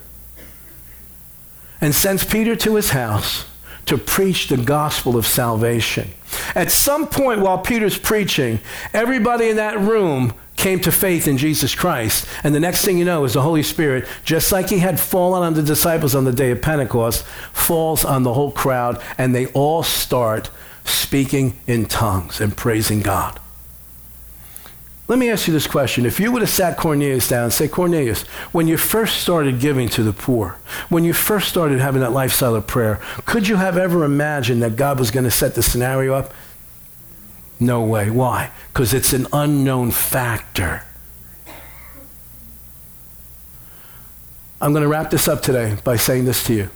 and 1.79 1.95
sends 1.95 2.23
Peter 2.23 2.55
to 2.57 2.75
his 2.75 2.91
house 2.91 3.45
to 3.87 3.97
preach 3.97 4.47
the 4.47 4.57
gospel 4.57 5.17
of 5.17 5.25
salvation. 5.25 6.09
At 6.53 6.71
some 6.71 7.07
point 7.07 7.41
while 7.41 7.57
Peter's 7.57 7.97
preaching, 7.97 8.59
everybody 8.93 9.49
in 9.49 9.55
that 9.55 9.79
room 9.79 10.33
came 10.61 10.79
to 10.79 10.91
faith 10.91 11.27
in 11.27 11.37
Jesus 11.37 11.73
Christ. 11.73 12.27
And 12.43 12.53
the 12.53 12.59
next 12.59 12.85
thing 12.85 12.99
you 12.99 13.05
know 13.05 13.23
is 13.23 13.33
the 13.33 13.41
Holy 13.41 13.63
Spirit, 13.63 14.07
just 14.23 14.51
like 14.51 14.69
he 14.69 14.77
had 14.77 14.99
fallen 14.99 15.41
on 15.41 15.55
the 15.55 15.63
disciples 15.63 16.13
on 16.13 16.23
the 16.23 16.31
day 16.31 16.51
of 16.51 16.61
Pentecost, 16.61 17.25
falls 17.51 18.05
on 18.05 18.21
the 18.23 18.33
whole 18.33 18.51
crowd, 18.51 19.01
and 19.17 19.33
they 19.33 19.47
all 19.47 19.81
start 19.81 20.51
speaking 20.85 21.59
in 21.65 21.85
tongues 21.85 22.39
and 22.39 22.55
praising 22.55 23.01
God. 23.01 23.39
Let 25.07 25.17
me 25.17 25.29
ask 25.29 25.47
you 25.47 25.53
this 25.53 25.67
question. 25.67 26.05
If 26.05 26.19
you 26.19 26.31
would 26.31 26.41
have 26.41 26.49
sat 26.49 26.77
Cornelius 26.77 27.27
down 27.27 27.45
and 27.45 27.53
say, 27.53 27.67
Cornelius, 27.67 28.21
when 28.53 28.67
you 28.67 28.77
first 28.77 29.17
started 29.17 29.59
giving 29.59 29.89
to 29.89 30.03
the 30.03 30.13
poor, 30.13 30.57
when 30.89 31.03
you 31.03 31.11
first 31.11 31.49
started 31.49 31.79
having 31.79 32.01
that 32.01 32.13
lifestyle 32.13 32.55
of 32.55 32.67
prayer, 32.67 33.01
could 33.25 33.47
you 33.47 33.55
have 33.55 33.77
ever 33.77 34.05
imagined 34.05 34.61
that 34.61 34.75
God 34.75 34.99
was 34.99 35.11
going 35.11 35.25
to 35.25 35.31
set 35.31 35.55
the 35.55 35.63
scenario 35.63 36.13
up? 36.13 36.33
No 37.61 37.81
way. 37.81 38.09
Why? 38.09 38.51
Because 38.73 38.91
it's 38.91 39.13
an 39.13 39.27
unknown 39.31 39.91
factor. 39.91 40.83
I'm 44.59 44.73
going 44.73 44.81
to 44.81 44.87
wrap 44.87 45.11
this 45.11 45.27
up 45.27 45.41
today 45.41 45.77
by 45.83 45.95
saying 45.95 46.25
this 46.25 46.43
to 46.47 46.53
you. 46.53 46.69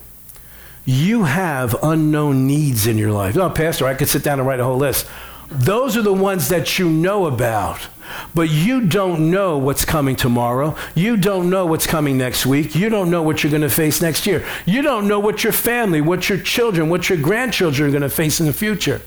You 0.85 1.23
have 1.23 1.75
unknown 1.81 2.45
needs 2.45 2.85
in 2.85 2.99
your 2.99 3.11
life. 3.11 3.35
No, 3.35 3.49
Pastor, 3.49 3.87
I 3.87 3.95
could 3.95 4.07
sit 4.07 4.23
down 4.23 4.39
and 4.39 4.47
write 4.47 4.59
a 4.59 4.63
whole 4.63 4.77
list. 4.77 5.07
Those 5.49 5.97
are 5.97 6.03
the 6.03 6.13
ones 6.13 6.49
that 6.49 6.77
you 6.77 6.87
know 6.87 7.25
about. 7.25 7.87
But 8.35 8.51
you 8.51 8.81
don't 8.81 9.31
know 9.31 9.57
what's 9.57 9.85
coming 9.85 10.15
tomorrow. 10.15 10.75
You 10.93 11.17
don't 11.17 11.49
know 11.49 11.65
what's 11.65 11.87
coming 11.87 12.19
next 12.19 12.45
week. 12.45 12.75
You 12.75 12.89
don't 12.89 13.09
know 13.09 13.23
what 13.23 13.43
you're 13.43 13.49
going 13.49 13.63
to 13.63 13.69
face 13.69 14.01
next 14.01 14.27
year. 14.27 14.45
You 14.67 14.83
don't 14.83 15.07
know 15.07 15.19
what 15.19 15.43
your 15.43 15.53
family, 15.53 16.01
what 16.01 16.29
your 16.29 16.37
children, 16.37 16.89
what 16.89 17.09
your 17.09 17.19
grandchildren 17.19 17.89
are 17.89 17.91
going 17.91 18.03
to 18.03 18.09
face 18.09 18.39
in 18.39 18.45
the 18.45 18.53
future. 18.53 19.01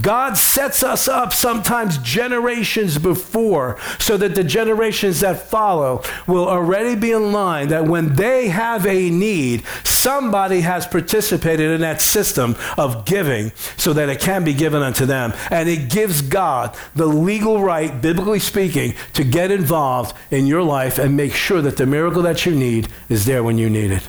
God 0.00 0.36
sets 0.36 0.82
us 0.82 1.08
up 1.08 1.32
sometimes 1.32 1.98
generations 1.98 2.98
before 2.98 3.78
so 3.98 4.16
that 4.16 4.34
the 4.34 4.44
generations 4.44 5.20
that 5.20 5.48
follow 5.48 6.02
will 6.26 6.48
already 6.48 6.96
be 6.96 7.12
in 7.12 7.32
line 7.32 7.68
that 7.68 7.84
when 7.84 8.14
they 8.14 8.48
have 8.48 8.86
a 8.86 9.10
need, 9.10 9.64
somebody 9.84 10.60
has 10.60 10.86
participated 10.86 11.70
in 11.70 11.80
that 11.80 12.00
system 12.00 12.56
of 12.76 13.04
giving 13.04 13.52
so 13.76 13.92
that 13.92 14.08
it 14.08 14.20
can 14.20 14.44
be 14.44 14.54
given 14.54 14.82
unto 14.82 15.06
them. 15.06 15.32
And 15.50 15.68
it 15.68 15.90
gives 15.90 16.22
God 16.22 16.76
the 16.94 17.06
legal 17.06 17.62
right, 17.62 18.00
biblically 18.00 18.40
speaking, 18.40 18.94
to 19.14 19.24
get 19.24 19.50
involved 19.50 20.16
in 20.30 20.46
your 20.46 20.62
life 20.62 20.98
and 20.98 21.16
make 21.16 21.34
sure 21.34 21.62
that 21.62 21.76
the 21.76 21.86
miracle 21.86 22.22
that 22.22 22.46
you 22.46 22.54
need 22.54 22.88
is 23.08 23.24
there 23.24 23.42
when 23.42 23.58
you 23.58 23.70
need 23.70 23.90
it. 23.90 24.08